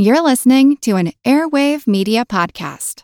You're 0.00 0.22
listening 0.22 0.76
to 0.82 0.94
an 0.94 1.10
Airwave 1.26 1.88
Media 1.88 2.24
Podcast. 2.24 3.02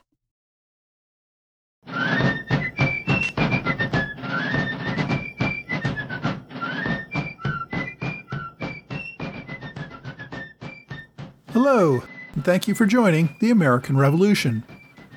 Hello, 11.49 12.05
and 12.33 12.45
thank 12.45 12.69
you 12.69 12.77
for 12.77 12.87
joining 12.87 13.35
the 13.41 13.51
American 13.51 13.97
Revolution. 13.97 14.63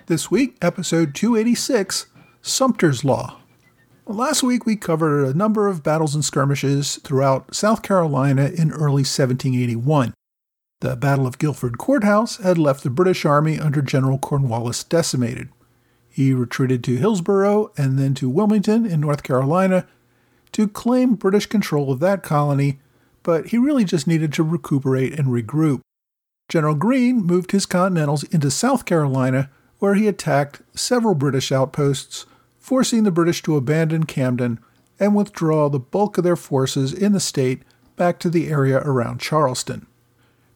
This 0.08 0.32
week, 0.32 0.58
episode 0.64 1.14
286 1.14 2.08
Sumter's 2.42 3.06
Law. 3.06 3.38
Last 4.08 4.42
week, 4.42 4.66
we 4.66 4.78
covered 4.78 5.26
a 5.26 5.38
number 5.38 5.68
of 5.68 5.84
battles 5.84 6.16
and 6.16 6.26
skirmishes 6.26 6.96
throughout 7.04 7.54
South 7.54 7.84
Carolina 7.84 8.48
in 8.48 8.72
early 8.72 9.04
1781. 9.04 10.16
The 10.80 10.96
Battle 10.96 11.26
of 11.26 11.40
Guilford 11.40 11.80
Courthouse 11.80 12.38
had 12.38 12.60
left 12.60 12.84
the 12.84 12.92
British 12.92 13.26
Army 13.26 13.60
under 13.60 13.82
General 13.82 14.20
Cornwallis 14.20 14.84
decimated. 14.84 15.50
He 16.08 16.34
retreated 16.34 16.84
to 16.84 16.98
Hillsborough 16.98 17.72
and 17.78 17.98
then 17.98 18.14
to 18.16 18.30
Wilmington 18.30 18.86
in 18.86 19.02
North 19.02 19.24
Carolina 19.24 19.88
to 20.52 20.68
claim 20.68 21.16
British 21.16 21.48
control 21.48 21.92
of 21.92 22.00
that 22.02 22.22
colony, 22.22 22.78
but 23.24 23.48
he 23.48 23.58
really 23.58 23.86
just 23.86 24.06
needed 24.06 24.32
to 24.34 24.44
recuperate 24.44 25.18
and 25.18 25.30
regroup. 25.30 25.82
General 26.48 26.76
Greene 26.76 27.24
moved 27.24 27.54
his 27.54 27.66
Continentals 27.66 28.24
into 28.26 28.52
South 28.52 28.86
Carolina, 28.86 29.50
where 29.80 29.96
he 29.96 30.08
attacked 30.08 30.62
several 30.76 31.16
British 31.16 31.52
outposts, 31.52 32.28
forcing 32.60 33.04
the 33.04 33.12
British 33.12 33.42
to 33.42 33.56
abandon 33.56 34.04
Camden 34.04 34.60
and 35.00 35.16
withdraw 35.16 35.70
the 35.70 35.80
bulk 35.80 36.20
of 36.20 36.24
their 36.24 36.36
forces 36.36 36.94
in 36.94 37.14
the 37.14 37.20
state 37.20 37.64
back 37.96 38.20
to 38.20 38.30
the 38.30 38.50
area 38.50 38.78
around 38.78 39.20
Charleston. 39.20 39.88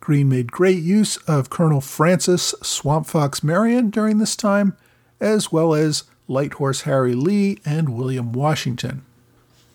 Greene 0.02 0.28
made 0.28 0.52
great 0.52 0.82
use 0.82 1.16
of 1.28 1.50
Colonel 1.50 1.80
Francis 1.80 2.54
Swamp 2.64 3.05
Fox 3.05 3.44
Marion 3.44 3.91
during 3.91 4.18
this 4.18 4.36
time, 4.36 4.76
as 5.20 5.52
well 5.52 5.74
as 5.74 6.04
Light 6.27 6.54
Horse 6.54 6.82
Harry 6.82 7.13
Lee 7.13 7.60
and 7.63 7.90
William 7.90 8.34
Washington. 8.34 9.05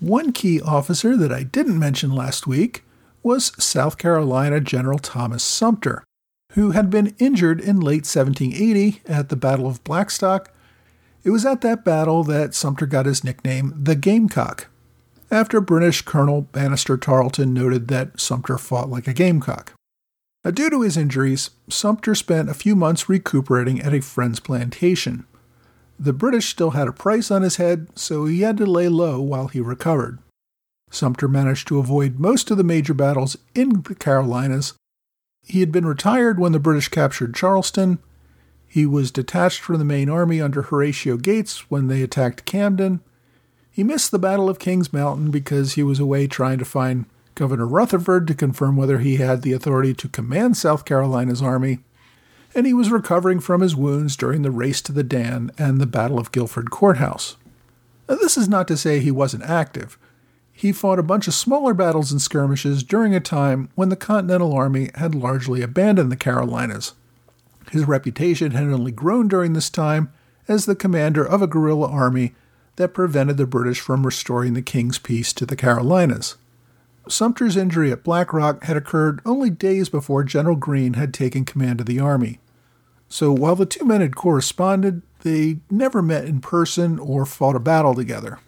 One 0.01 0.33
key 0.33 0.61
officer 0.61 1.17
that 1.17 1.33
I 1.33 1.45
didn't 1.45 1.79
mention 1.79 2.11
last 2.13 2.47
week 2.47 2.85
was 3.23 3.53
South 3.63 3.99
Carolina 3.99 4.61
General 4.61 4.99
Thomas 4.99 5.43
Sumter, 5.43 6.05
who 6.53 6.73
had 6.73 6.91
been 6.91 7.15
injured 7.19 7.61
in 7.61 7.81
late 7.81 8.05
1780 8.05 9.03
at 9.07 9.29
the 9.29 9.37
Battle 9.37 9.67
of 9.67 9.83
Blackstock. 9.85 10.53
It 11.23 11.31
was 11.31 11.47
at 11.47 11.61
that 11.61 11.85
battle 11.85 12.25
that 12.25 12.55
Sumter 12.55 12.87
got 12.87 13.07
his 13.07 13.25
nickname, 13.25 13.73
the 13.81 13.95
Gamecock, 13.95 14.67
after 15.31 15.61
British 15.61 16.03
Colonel 16.03 16.49
Banastre 16.53 17.01
Tarleton 17.01 17.55
noted 17.55 17.89
that 17.89 18.21
Sumter 18.21 18.59
fought 18.59 18.91
like 18.91 19.07
a 19.07 19.13
gamecock. 19.13 19.73
Now, 20.47 20.53
due 20.53 20.71
to 20.71 20.83
his 20.83 20.97
injuries, 20.97 21.51
Sumter 21.69 22.15
spent 22.15 22.49
a 22.49 22.55
few 22.55 22.77
months 22.77 23.09
recuperating 23.09 23.81
at 23.81 23.93
a 23.93 24.01
friend's 24.01 24.39
plantation. 24.39 25.27
The 25.99 26.13
British 26.13 26.49
still 26.49 26.71
had 26.71 26.87
a 26.87 26.93
price 26.93 27.33
on 27.33 27.43
his 27.43 27.57
head, 27.57 27.89
so 27.97 28.27
he 28.27 28.43
had 28.43 28.57
to 28.59 28.65
lay 28.65 28.89
low 28.89 29.21
while 29.21 29.49
he 29.49 29.61
recovered. 29.61 30.21
Sumter 30.89 31.27
managed 31.27 31.67
to 31.67 31.81
avoid 31.81 32.21
most 32.21 32.49
of 32.53 32.59
the 32.59 32.63
major 32.63 32.95
battles 32.95 33.37
in 33.57 33.83
the 33.83 33.95
Carolinas. 33.97 34.75
He 35.43 35.59
had 35.59 35.73
been 35.73 35.85
retired 35.85 36.39
when 36.39 36.53
the 36.53 36.61
British 36.61 36.91
captured 36.91 37.35
Charleston. 37.35 37.99
He 38.69 38.87
was 38.87 39.11
detached 39.11 39.63
from 39.63 39.81
the 39.81 39.85
main 39.85 40.09
army 40.09 40.41
under 40.41 40.63
Horatio 40.63 41.17
Gates 41.17 41.69
when 41.73 41.89
they 41.89 42.03
attacked 42.03 42.45
Camden. 42.45 43.01
He 43.69 43.83
missed 43.83 44.13
the 44.13 44.19
Battle 44.21 44.49
of 44.49 44.61
Kings 44.61 44.93
Mountain 44.93 45.33
because 45.33 45.73
he 45.73 45.83
was 45.83 45.99
away 45.99 46.29
trying 46.29 46.59
to 46.59 46.65
find 46.65 47.07
Governor 47.37 47.67
Rutherford 47.67 48.27
to 48.27 48.35
confirm 48.35 48.77
whether 48.77 48.99
he 48.99 49.17
had 49.17 49.43
the 49.43 49.53
authority 49.53 49.95
to 49.95 50.09
command 50.09 50.57
South 50.57 50.85
Carolina's 50.85 51.41
army. 51.41 51.79
And 52.53 52.67
he 52.67 52.75
was 52.75 52.91
recovering 52.91 53.39
from 53.39 53.61
his 53.61 53.77
wounds 53.77 54.17
during 54.17 54.43
the 54.43 54.51
race 54.51 54.83
to 54.83 54.93
the 54.93 55.05
Dan 55.05 55.53
and 55.57 55.81
the 55.81 55.87
Battle 55.87 56.19
of 56.19 56.33
Guilford 56.33 56.71
Courthouse. 56.71 57.37
Now, 58.09 58.17
this 58.17 58.37
is 58.37 58.49
not 58.49 58.67
to 58.67 58.77
say 58.77 58.99
he 58.99 59.13
wasn't 59.13 59.45
active 59.45 59.97
he 60.57 60.73
fought 60.73 60.99
a 60.99 61.03
bunch 61.03 61.29
of 61.29 61.35
smaller 61.35 61.75
battles 61.75 62.11
and 62.11 62.21
skirmishes 62.21 62.83
during 62.83 63.15
a 63.15 63.21
time 63.21 63.69
when 63.75 63.91
the 63.91 63.97
Continental 63.97 64.55
Army 64.55 64.89
had 64.95 65.15
largely 65.15 65.61
abandoned 65.61 66.11
the 66.11 66.17
Carolinas. 66.17 66.95
His 67.71 67.85
reputation 67.85 68.53
had 68.53 68.65
only 68.65 68.91
grown 68.91 69.29
during 69.29 69.53
this 69.53 69.69
time 69.69 70.11
as 70.49 70.65
the 70.65 70.75
commander 70.75 71.23
of 71.23 71.43
a 71.43 71.47
guerrilla 71.47 71.89
army 71.91 72.35
that 72.77 72.95
prevented 72.95 73.37
the 73.37 73.47
British 73.47 73.81
from 73.81 74.07
restoring 74.07 74.55
the 74.55 74.63
King's 74.63 74.99
peace 74.99 75.35
to 75.35 75.45
the 75.45 75.57
Carolinas. 75.57 76.37
Sumter's 77.09 77.57
injury 77.57 77.93
at 77.93 78.03
Blackstock 78.03 78.65
had 78.65 78.77
occurred 78.77 79.21
only 79.25 79.51
days 79.51 79.89
before 79.89 80.25
General 80.25 80.57
Greene 80.57 80.95
had 80.95 81.15
taken 81.15 81.45
command 81.45 81.81
of 81.81 81.87
the 81.87 82.01
army. 82.01 82.41
So 83.09 83.33
while 83.33 83.55
the 83.55 83.67
two 83.67 83.85
men 83.85 84.01
had 84.01 84.17
corresponded, 84.17 85.03
they 85.21 85.59
never 85.71 86.03
met 86.03 86.25
in 86.25 86.41
person 86.41 86.99
or 86.99 87.25
fought 87.25 87.57
a 87.57 87.61
battle 87.61 87.95
together. 87.95 88.41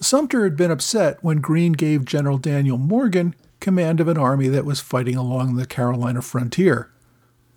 Sumter 0.00 0.44
had 0.44 0.56
been 0.56 0.70
upset 0.70 1.22
when 1.22 1.40
Greene 1.40 1.72
gave 1.72 2.04
General 2.04 2.38
Daniel 2.38 2.78
Morgan 2.78 3.34
command 3.60 4.00
of 4.00 4.08
an 4.08 4.18
army 4.18 4.48
that 4.48 4.64
was 4.64 4.80
fighting 4.80 5.16
along 5.16 5.54
the 5.54 5.66
Carolina 5.66 6.20
frontier. 6.20 6.90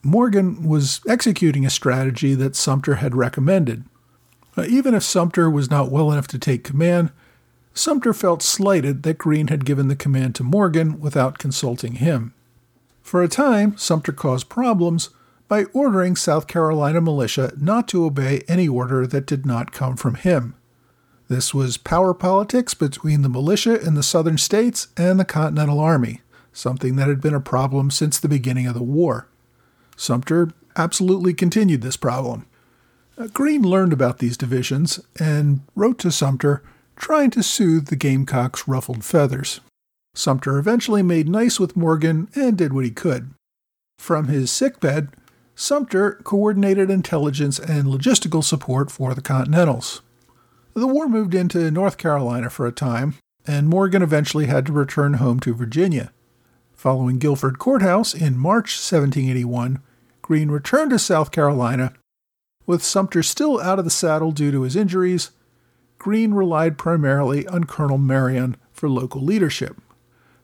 Morgan 0.04 0.64
was 0.64 1.02
executing 1.08 1.66
a 1.66 1.70
strategy 1.70 2.34
that 2.36 2.56
Sumter 2.56 2.96
had 2.96 3.16
recommended. 3.16 3.84
Even 4.68 4.94
if 4.94 5.04
Sumter 5.04 5.50
was 5.50 5.70
not 5.70 5.92
well 5.92 6.12
enough 6.12 6.28
to 6.28 6.40
take 6.40 6.64
command, 6.64 7.12
Sumter 7.78 8.12
felt 8.12 8.42
slighted 8.42 9.04
that 9.04 9.20
Greene 9.20 9.50
had 9.50 9.64
given 9.64 9.88
the 9.88 9.96
command 9.96 10.34
to 10.36 10.44
Morgan 10.44 11.00
without 11.00 11.38
consulting 11.38 11.94
him. 11.94 12.34
For 13.04 13.22
a 13.22 13.28
time, 13.28 13.78
Sumter 13.78 14.12
caused 14.12 14.50
problems 14.50 15.12
by 15.48 15.66
ordering 15.66 16.16
South 16.16 16.48
Carolina 16.48 17.02
militia 17.02 17.54
not 17.56 17.88
to 17.90 18.04
obey 18.04 18.42
any 18.48 18.68
order 18.68 19.06
that 19.06 19.28
did 19.28 19.46
not 19.46 19.72
come 19.72 19.96
from 19.96 20.16
him. 20.16 20.56
This 21.28 21.54
was 21.54 21.78
power 21.78 22.16
politics 22.16 22.74
between 22.74 23.22
the 23.22 23.30
militia 23.30 23.80
in 23.80 23.94
the 23.94 24.02
southern 24.02 24.40
states 24.40 24.88
and 24.98 25.20
the 25.20 25.26
Continental 25.26 25.80
Army, 25.80 26.22
something 26.52 26.96
that 26.96 27.08
had 27.08 27.22
been 27.22 27.36
a 27.36 27.40
problem 27.40 27.92
since 27.92 28.20
the 28.20 28.28
beginning 28.28 28.66
of 28.66 28.74
the 28.74 28.82
war. 28.82 29.28
Sumter 29.96 30.50
absolutely 30.76 31.36
continued 31.36 31.84
this 31.84 31.98
problem. 31.98 32.48
Greene 33.34 33.62
learned 33.62 33.94
about 33.94 34.18
these 34.18 34.36
divisions 34.36 35.00
and 35.20 35.62
wrote 35.76 36.00
to 36.00 36.12
Sumter 36.12 36.64
trying 36.98 37.30
to 37.32 37.44
soothe 37.44 37.88
the 37.88 37.96
Gamecock's 37.96 38.68
ruffled 38.68 39.06
feathers. 39.06 39.62
Sumter 40.14 40.58
eventually 40.58 41.04
made 41.04 41.30
nice 41.30 41.60
with 41.60 41.78
Morgan 41.78 42.28
and 42.36 42.58
did 42.58 42.74
what 42.74 42.84
he 42.84 42.92
could. 42.92 43.32
From 44.00 44.28
his 44.28 44.52
sickbed, 44.52 45.10
Sumter 45.56 46.20
coordinated 46.24 46.90
intelligence 46.90 47.60
and 47.60 47.86
logistical 47.86 48.44
support 48.44 48.92
for 48.92 49.14
the 49.14 49.22
Continentals. 49.22 50.02
The 50.74 50.88
war 50.88 51.08
moved 51.08 51.34
into 51.34 51.72
North 51.72 51.98
Carolina 51.98 52.50
for 52.50 52.68
a 52.68 52.72
time, 52.72 53.16
and 53.48 53.68
Morgan 53.68 54.04
eventually 54.04 54.46
had 54.46 54.66
to 54.68 54.74
return 54.74 55.16
home 55.16 55.40
to 55.40 55.54
Virginia. 55.56 56.12
Following 56.76 57.18
Guilford 57.18 57.58
Courthouse 57.58 58.14
in 58.14 58.38
March 58.38 58.76
1781, 58.76 59.82
Greene 60.22 60.52
returned 60.52 60.92
to 60.92 61.00
South 61.00 61.32
Carolina. 61.32 61.94
With 62.68 62.84
Sumter 62.84 63.24
still 63.24 63.60
out 63.60 63.80
of 63.80 63.86
the 63.86 63.90
saddle 63.92 64.32
due 64.32 64.52
to 64.52 64.62
his 64.62 64.76
injuries, 64.76 65.32
Greene 66.00 66.34
relied 66.34 66.78
primarily 66.78 67.48
on 67.48 67.66
Colonel 67.66 67.98
Marion 67.98 68.56
for 68.72 68.90
local 68.90 69.22
leadership. 69.22 69.78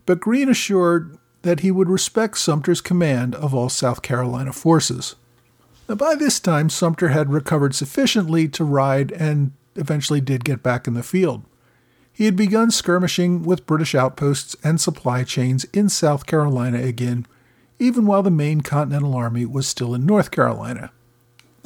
But 0.06 0.20
Greene 0.20 0.50
assured 0.50 1.18
that 1.44 1.60
he 1.60 1.72
would 1.72 1.90
respect 1.90 2.38
Sumter's 2.38 2.82
command 2.82 3.36
of 3.36 3.54
all 3.54 3.70
South 3.70 4.02
Carolina 4.02 4.52
forces. 4.54 5.16
Now, 5.88 5.96
by 5.96 6.16
this 6.16 6.40
time, 6.40 6.70
Sumter 6.70 7.10
had 7.10 7.32
recovered 7.32 7.76
sufficiently 7.76 8.48
to 8.50 8.64
ride 8.64 9.12
and 9.12 9.52
eventually 9.76 10.22
did 10.22 10.46
get 10.46 10.64
back 10.64 10.88
in 10.88 10.94
the 10.94 11.04
field. 11.04 11.44
He 12.12 12.26
had 12.26 12.36
begun 12.36 12.72
skirmishing 12.72 13.44
with 13.44 13.66
British 13.66 13.96
outposts 13.96 14.56
and 14.64 14.80
supply 14.80 15.24
chains 15.24 15.66
in 15.74 15.90
South 15.90 16.26
Carolina 16.26 16.80
again, 16.80 17.26
even 17.80 18.06
while 18.06 18.24
the 18.24 18.32
main 18.32 18.62
Continental 18.62 19.16
Army 19.16 19.46
was 19.46 19.68
still 19.68 19.94
in 19.94 20.06
North 20.06 20.32
Carolina. 20.32 20.92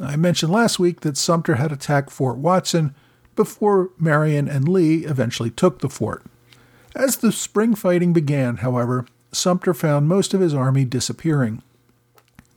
I 0.00 0.16
mentioned 0.16 0.50
last 0.50 0.78
week 0.78 1.00
that 1.00 1.16
Sumter 1.16 1.56
had 1.56 1.70
attacked 1.70 2.10
Fort 2.10 2.38
Watson 2.38 2.94
before 3.38 3.88
Marion 3.98 4.48
and 4.48 4.68
Lee 4.68 5.06
eventually 5.06 5.50
took 5.50 5.78
the 5.78 5.88
fort. 5.88 6.22
As 6.94 7.16
the 7.16 7.32
spring 7.32 7.74
fighting 7.74 8.12
began, 8.12 8.58
however, 8.58 9.06
Sumter 9.32 9.72
found 9.72 10.08
most 10.08 10.34
of 10.34 10.40
his 10.40 10.52
army 10.52 10.84
disappearing. 10.84 11.62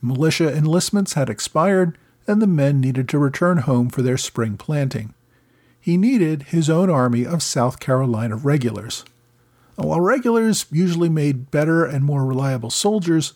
Militia 0.02 0.54
enlistments 0.54 1.14
had 1.14 1.30
expired, 1.30 1.96
and 2.26 2.42
the 2.42 2.46
men 2.46 2.80
needed 2.80 3.08
to 3.08 3.18
return 3.18 3.58
home 3.58 3.88
for 3.88 4.02
their 4.02 4.18
spring 4.18 4.58
planting 4.58 5.14
he 5.82 5.96
needed 5.96 6.44
his 6.44 6.70
own 6.70 6.88
army 6.88 7.26
of 7.26 7.42
South 7.42 7.80
Carolina 7.80 8.36
regulars. 8.36 9.04
While 9.74 10.00
regulars 10.00 10.64
usually 10.70 11.08
made 11.08 11.50
better 11.50 11.84
and 11.84 12.04
more 12.04 12.24
reliable 12.24 12.70
soldiers, 12.70 13.32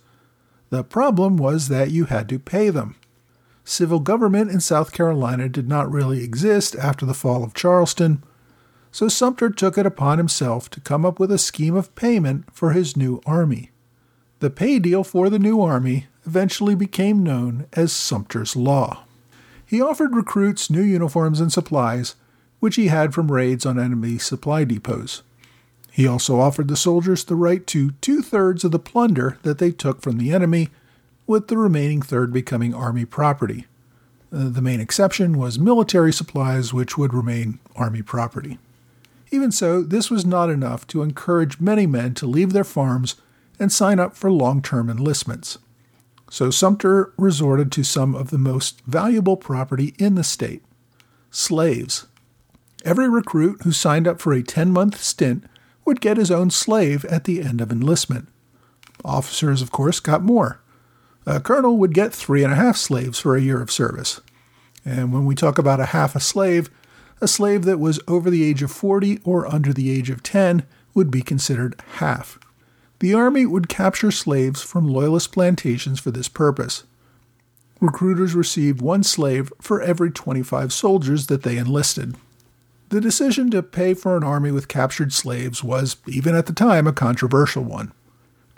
the 0.71 0.85
problem 0.85 1.37
was 1.37 1.67
that 1.69 1.91
you 1.91 2.05
had 2.05 2.29
to 2.29 2.39
pay 2.39 2.71
them. 2.71 2.95
Civil 3.69 3.99
government 3.99 4.53
in 4.53 4.61
South 4.61 4.93
Carolina 4.93 5.49
did 5.49 5.69
not 5.69 5.91
really 5.93 6.23
exist 6.23 6.77
after 6.77 7.05
the 7.05 7.13
fall 7.13 7.43
of 7.43 7.53
Charleston, 7.53 8.23
so 8.93 9.09
Sumter 9.09 9.51
took 9.51 9.77
it 9.77 9.85
upon 9.85 10.19
himself 10.19 10.71
to 10.71 10.81
come 10.81 11.05
up 11.05 11.19
with 11.19 11.33
a 11.33 11.37
scheme 11.37 11.75
of 11.75 11.93
payment 11.97 12.45
for 12.55 12.71
his 12.71 12.97
new 12.97 13.21
army. 13.27 13.73
The 14.39 14.51
pay 14.51 14.79
deal 14.79 15.03
for 15.03 15.29
the 15.29 15.41
new 15.41 15.61
army, 15.61 16.07
eventually 16.25 16.77
became 16.77 17.25
known 17.25 17.67
as 17.73 17.93
Sumter's 17.93 18.55
Law. 18.55 19.05
He 19.65 19.81
offered 19.81 20.15
recruits 20.15 20.71
new 20.71 20.83
uniforms 20.83 21.41
and 21.41 21.53
supplies, 21.53 22.15
which 22.61 22.77
he 22.77 22.87
had 22.87 23.13
from 23.13 23.33
raids 23.33 23.67
on 23.67 23.81
enemy 23.81 24.19
supply 24.19 24.65
depots. 24.65 25.23
He 25.91 26.07
also 26.07 26.39
offered 26.39 26.69
the 26.69 26.77
soldiers 26.77 27.25
the 27.25 27.35
right 27.35 27.67
to 27.67 27.91
two 28.01 28.23
thirds 28.23 28.63
of 28.63 28.71
the 28.71 28.79
plunder 28.79 29.39
that 29.43 29.59
they 29.59 29.73
took 29.73 30.03
from 30.03 30.19
the 30.19 30.33
enemy, 30.33 30.69
with 31.27 31.49
the 31.49 31.59
remaining 31.59 32.03
third 32.03 32.33
becoming 32.33 32.75
Army 32.75 33.05
property. 33.05 33.67
Uh, 34.33 34.49
the 34.49 34.63
main 34.63 34.81
exception 34.81 35.39
was 35.39 35.59
military 35.59 36.13
supplies, 36.13 36.73
which 36.73 36.99
would 36.99 37.15
remain 37.15 37.59
Army 37.75 38.03
property. 38.03 38.59
Even 39.31 39.51
so, 39.51 39.83
this 39.83 40.11
was 40.11 40.25
not 40.25 40.51
enough 40.51 40.87
to 40.87 41.03
encourage 41.03 41.61
many 41.61 41.87
men 41.87 42.15
to 42.15 42.27
leave 42.27 42.53
their 42.53 42.65
farms 42.65 43.17
and 43.59 43.73
sign 43.73 43.99
up 43.99 44.17
for 44.17 44.31
long 44.31 44.63
term 44.63 44.89
enlistments. 44.89 45.59
So 46.31 46.51
Sumter 46.51 47.13
resorted 47.17 47.71
to 47.73 47.85
some 47.85 48.15
of 48.15 48.31
the 48.31 48.39
most 48.39 48.81
valuable 48.87 49.37
property 49.37 49.95
in 49.99 50.15
the 50.15 50.25
state 50.25 50.63
slaves. 51.31 52.07
Every 52.85 53.09
recruit 53.09 53.63
who 53.63 53.73
signed 53.73 54.09
up 54.09 54.21
for 54.21 54.33
a 54.33 54.43
10 54.43 54.71
month 54.71 55.03
stint 55.03 55.45
would 55.85 56.01
get 56.01 56.17
his 56.17 56.31
own 56.31 56.51
slave 56.51 57.05
at 57.07 57.25
the 57.25 57.43
end 57.43 57.61
of 57.61 57.71
enlistment. 57.71 58.29
Officers, 59.05 59.63
of 59.63 59.71
course, 59.71 60.01
got 60.01 60.23
more. 60.23 60.61
A 61.27 61.41
colonel 61.41 61.77
would 61.77 61.93
get 61.93 62.15
three 62.15 62.45
and 62.45 62.53
a 62.53 62.57
half 62.57 62.77
slaves 62.77 63.19
for 63.19 63.35
a 63.35 63.41
year 63.41 63.61
of 63.61 63.71
service. 63.71 64.21
And 64.85 65.13
when 65.13 65.27
we 65.27 65.35
talk 65.35 65.59
about 65.59 65.81
a 65.81 65.87
half 65.87 66.15
a 66.15 66.21
slave, 66.21 66.71
a 67.21 67.27
slave 67.27 67.65
that 67.65 67.81
was 67.81 67.99
over 68.07 68.31
the 68.31 68.45
age 68.45 68.63
of 68.63 68.71
40 68.71 69.21
or 69.25 69.53
under 69.53 69.73
the 69.73 69.91
age 69.91 70.09
of 70.09 70.23
10 70.23 70.65
would 70.95 71.11
be 71.11 71.23
considered 71.23 71.83
half. 71.97 72.39
The 73.01 73.13
Army 73.13 73.45
would 73.45 73.69
capture 73.69 74.11
slaves 74.11 74.63
from 74.63 74.89
Loyalist 74.89 75.33
plantations 75.33 75.99
for 75.99 76.11
this 76.11 76.29
purpose. 76.29 76.85
Recruiters 77.81 78.35
received 78.35 78.81
one 78.81 79.03
slave 79.03 79.53
for 79.61 79.83
every 79.83 80.11
25 80.11 80.73
soldiers 80.73 81.27
that 81.27 81.43
they 81.43 81.59
enlisted. 81.59 82.17
The 82.89 83.01
decision 83.01 83.51
to 83.51 83.63
pay 83.63 83.95
for 83.95 84.17
an 84.17 84.23
army 84.23 84.53
with 84.53 84.69
captured 84.69 85.13
slaves 85.13 85.63
was, 85.63 85.97
even 86.07 86.35
at 86.35 86.47
the 86.47 86.53
time, 86.53 86.87
a 86.87 86.93
controversial 86.93 87.65
one. 87.65 87.93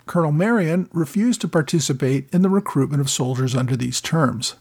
Colonel 0.09 0.31
Marion 0.31 0.89
refused 0.91 1.39
to 1.41 1.47
participate 1.47 2.27
in 2.33 2.41
the 2.41 2.49
recruitment 2.49 2.99
of 2.99 3.11
soldiers 3.11 3.55
under 3.55 3.77
these 3.77 4.01
terms. 4.01 4.55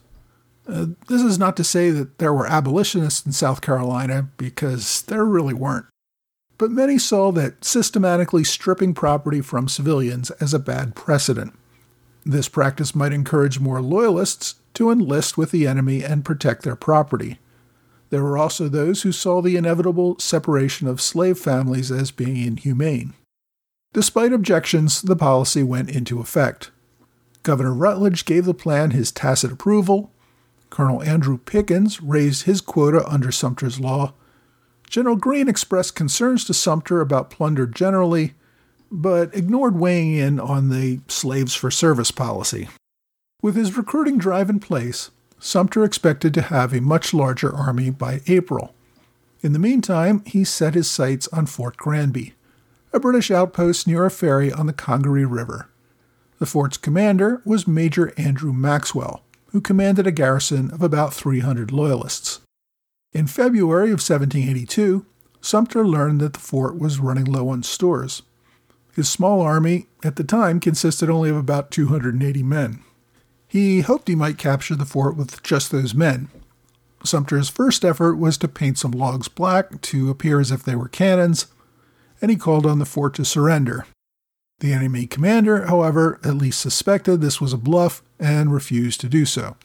Uh, 0.68 0.88
this 1.08 1.22
is 1.22 1.38
not 1.38 1.56
to 1.56 1.64
say 1.64 1.88
that 1.88 2.18
there 2.18 2.34
were 2.34 2.46
abolitionists 2.46 3.24
in 3.24 3.32
South 3.32 3.62
Carolina, 3.62 4.28
because 4.36 5.00
there 5.00 5.24
really 5.24 5.54
weren't. 5.54 5.86
But 6.58 6.70
many 6.70 6.98
saw 6.98 7.32
that 7.32 7.64
systematically 7.64 8.44
stripping 8.44 8.92
property 8.92 9.40
from 9.40 9.68
civilians 9.68 10.30
as 10.32 10.52
a 10.52 10.58
bad 10.58 10.94
precedent. 10.94 11.54
This 12.26 12.50
practice 12.50 12.94
might 12.94 13.14
encourage 13.14 13.58
more 13.58 13.80
loyalists 13.80 14.56
to 14.74 14.90
enlist 14.90 15.38
with 15.38 15.50
the 15.50 15.66
enemy 15.66 16.04
and 16.04 16.26
protect 16.26 16.62
their 16.62 16.76
property. 16.76 17.38
There 18.10 18.22
were 18.22 18.36
also 18.36 18.68
those 18.68 19.00
who 19.00 19.12
saw 19.12 19.40
the 19.40 19.56
inevitable 19.56 20.18
separation 20.18 20.86
of 20.88 21.00
slave 21.00 21.38
families 21.38 21.90
as 21.90 22.10
being 22.10 22.36
inhumane. 22.36 23.14
Despite 23.92 24.32
objections, 24.32 25.02
the 25.02 25.16
policy 25.16 25.62
went 25.62 25.90
into 25.90 26.20
effect. 26.20 26.70
Governor 27.42 27.72
Rutledge 27.72 28.24
gave 28.24 28.44
the 28.44 28.54
plan 28.54 28.90
his 28.90 29.10
tacit 29.10 29.52
approval, 29.52 30.12
Colonel 30.70 31.02
Andrew 31.02 31.38
Pickens 31.38 32.02
raised 32.02 32.42
his 32.42 32.60
quota 32.60 33.06
under 33.08 33.32
Sumter's 33.32 33.80
law. 33.80 34.12
General 34.88 35.16
Greene 35.16 35.48
expressed 35.48 35.94
concerns 35.94 36.44
to 36.44 36.54
Sumter 36.54 37.00
about 37.00 37.30
plunder 37.30 37.66
generally, 37.66 38.34
but 38.90 39.34
ignored 39.34 39.76
weighing 39.76 40.14
in 40.14 40.40
on 40.40 40.70
the 40.70 41.00
slaves 41.08 41.54
for 41.54 41.70
service 41.70 42.10
policy. 42.10 42.68
With 43.42 43.54
his 43.54 43.76
recruiting 43.76 44.18
drive 44.18 44.50
in 44.50 44.60
place, 44.60 45.10
Sumter 45.38 45.84
expected 45.84 46.34
to 46.34 46.42
have 46.42 46.72
a 46.72 46.80
much 46.80 47.14
larger 47.14 47.54
army 47.54 47.90
by 47.90 48.22
April. 48.26 48.74
In 49.40 49.52
the 49.52 49.58
meantime, 49.58 50.22
he 50.26 50.42
set 50.42 50.74
his 50.74 50.90
sights 50.90 51.28
on 51.28 51.46
Fort 51.46 51.76
Granby, 51.76 52.34
a 52.98 53.00
British 53.00 53.30
outpost 53.30 53.86
near 53.86 54.04
a 54.04 54.10
ferry 54.10 54.52
on 54.52 54.66
the 54.66 54.72
Congaree 54.72 55.24
River. 55.24 55.68
The 56.40 56.46
fort's 56.46 56.76
commander 56.76 57.40
was 57.44 57.68
Major 57.68 58.12
Andrew 58.16 58.52
Maxwell, 58.52 59.22
who 59.52 59.60
commanded 59.60 60.08
a 60.08 60.10
garrison 60.10 60.72
of 60.72 60.82
about 60.82 61.14
300 61.14 61.70
Loyalists. 61.70 62.40
In 63.12 63.28
February 63.28 63.90
of 63.90 64.00
1782, 64.00 65.06
Sumter 65.40 65.86
learned 65.86 66.20
that 66.20 66.32
the 66.32 66.40
fort 66.40 66.76
was 66.76 66.98
running 66.98 67.24
low 67.24 67.48
on 67.50 67.62
stores. 67.62 68.22
His 68.96 69.08
small 69.08 69.42
army 69.42 69.86
at 70.02 70.16
the 70.16 70.24
time 70.24 70.58
consisted 70.58 71.08
only 71.08 71.30
of 71.30 71.36
about 71.36 71.70
280 71.70 72.42
men. 72.42 72.82
He 73.46 73.82
hoped 73.82 74.08
he 74.08 74.16
might 74.16 74.38
capture 74.38 74.74
the 74.74 74.84
fort 74.84 75.16
with 75.16 75.40
just 75.44 75.70
those 75.70 75.94
men. 75.94 76.30
Sumter's 77.04 77.48
first 77.48 77.84
effort 77.84 78.16
was 78.16 78.36
to 78.38 78.48
paint 78.48 78.76
some 78.76 78.90
logs 78.90 79.28
black 79.28 79.80
to 79.82 80.10
appear 80.10 80.40
as 80.40 80.50
if 80.50 80.64
they 80.64 80.74
were 80.74 80.88
cannons, 80.88 81.46
and 82.20 82.30
he 82.30 82.36
called 82.36 82.66
on 82.66 82.78
the 82.78 82.84
fort 82.84 83.14
to 83.14 83.24
surrender. 83.24 83.86
The 84.60 84.72
enemy 84.72 85.06
commander, 85.06 85.66
however, 85.66 86.18
at 86.24 86.34
least 86.34 86.60
suspected 86.60 87.20
this 87.20 87.40
was 87.40 87.52
a 87.52 87.58
bluff 87.58 88.02
and 88.18 88.52
refused 88.52 89.00
to 89.02 89.08
do 89.08 89.24
so. 89.24 89.56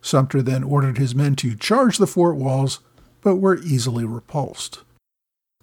Sumter 0.00 0.42
then 0.42 0.64
ordered 0.64 0.98
his 0.98 1.14
men 1.14 1.36
to 1.36 1.54
charge 1.54 1.98
the 1.98 2.06
fort 2.06 2.36
walls, 2.36 2.80
but 3.20 3.36
were 3.36 3.58
easily 3.58 4.04
repulsed. 4.04 4.80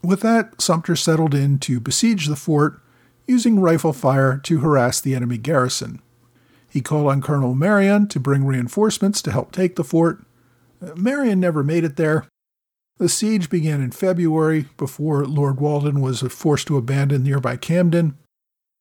With 0.04 0.22
that, 0.22 0.62
Sumter 0.62 0.96
settled 0.96 1.36
in 1.36 1.60
to 1.60 1.80
besiege 1.80 2.28
the 2.28 2.36
fort, 2.36 2.80
using 3.28 3.60
rifle 3.60 3.94
fire 3.94 4.38
to 4.44 4.60
harass 4.60 5.00
the 5.00 5.14
enemy 5.14 5.38
garrison. 5.38 6.02
He 6.70 6.82
called 6.82 7.08
on 7.08 7.22
Colonel 7.22 7.54
Marion 7.54 8.08
to 8.08 8.20
bring 8.20 8.46
reinforcements 8.46 9.22
to 9.24 9.32
help 9.32 9.52
take 9.52 9.76
the 9.76 9.84
fort. 9.84 10.24
Marion 10.96 11.40
never 11.40 11.64
made 11.64 11.84
it 11.84 11.98
there. 11.98 12.26
The 13.02 13.10
siege 13.10 13.50
began 13.50 13.82
in 13.82 13.90
February 13.90 14.68
before 14.78 15.26
Lord 15.26 15.60
Rawdon 15.60 16.02
was 16.02 16.22
forced 16.22 16.68
to 16.68 16.78
abandon 16.78 17.24
nearby 17.24 17.58
Camden, 17.58 18.16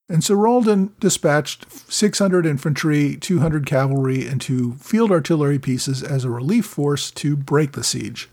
and 0.07 0.23
Sir 0.23 0.35
Rawdon 0.35 0.93
dispatched 0.99 1.65
600 1.91 2.45
infantry, 2.45 3.15
200 3.15 3.65
cavalry, 3.65 4.27
and 4.27 4.39
two 4.39 4.73
field 4.73 5.11
artillery 5.11 5.57
pieces 5.57 6.03
as 6.03 6.23
a 6.23 6.29
relief 6.29 6.67
force 6.67 7.09
to 7.09 7.35
break 7.35 7.71
the 7.71 7.83
siege. 7.83 8.29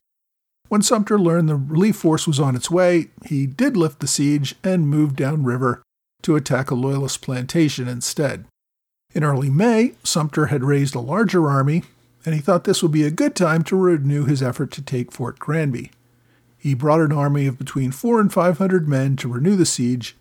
When 0.68 0.82
Sumter 0.82 1.18
learned 1.18 1.48
the 1.48 1.56
relief 1.56 1.96
force 1.96 2.26
was 2.26 2.38
on 2.38 2.54
its 2.54 2.70
way, 2.70 3.08
he 3.24 3.46
did 3.46 3.74
lift 3.74 4.00
the 4.00 4.06
siege 4.06 4.56
and 4.62 4.90
moved 4.90 5.16
downriver 5.16 5.82
to 6.20 6.36
attack 6.36 6.70
a 6.70 6.74
Loyalist 6.74 7.22
plantation 7.22 7.88
instead. 7.88 8.44
In 9.14 9.24
early 9.24 9.48
May, 9.48 9.94
Sumter 10.04 10.48
had 10.48 10.64
raised 10.64 10.94
a 10.94 11.00
larger 11.00 11.48
army, 11.48 11.84
and 12.28 12.34
he 12.34 12.42
thought 12.42 12.64
this 12.64 12.82
would 12.82 12.92
be 12.92 13.04
a 13.04 13.10
good 13.10 13.34
time 13.34 13.64
to 13.64 13.76
renew 13.76 14.24
his 14.24 14.42
effort 14.42 14.70
to 14.72 14.82
take 14.82 15.10
Fort 15.10 15.38
Granby. 15.38 15.90
He 16.58 16.74
brought 16.74 17.00
an 17.00 17.12
army 17.12 17.46
of 17.46 17.58
between 17.58 17.90
four 17.90 18.20
and 18.20 18.30
five 18.30 18.58
hundred 18.58 18.86
men 18.86 19.16
to 19.16 19.32
renew 19.32 19.56
the 19.56 19.64
siege, 19.64 20.14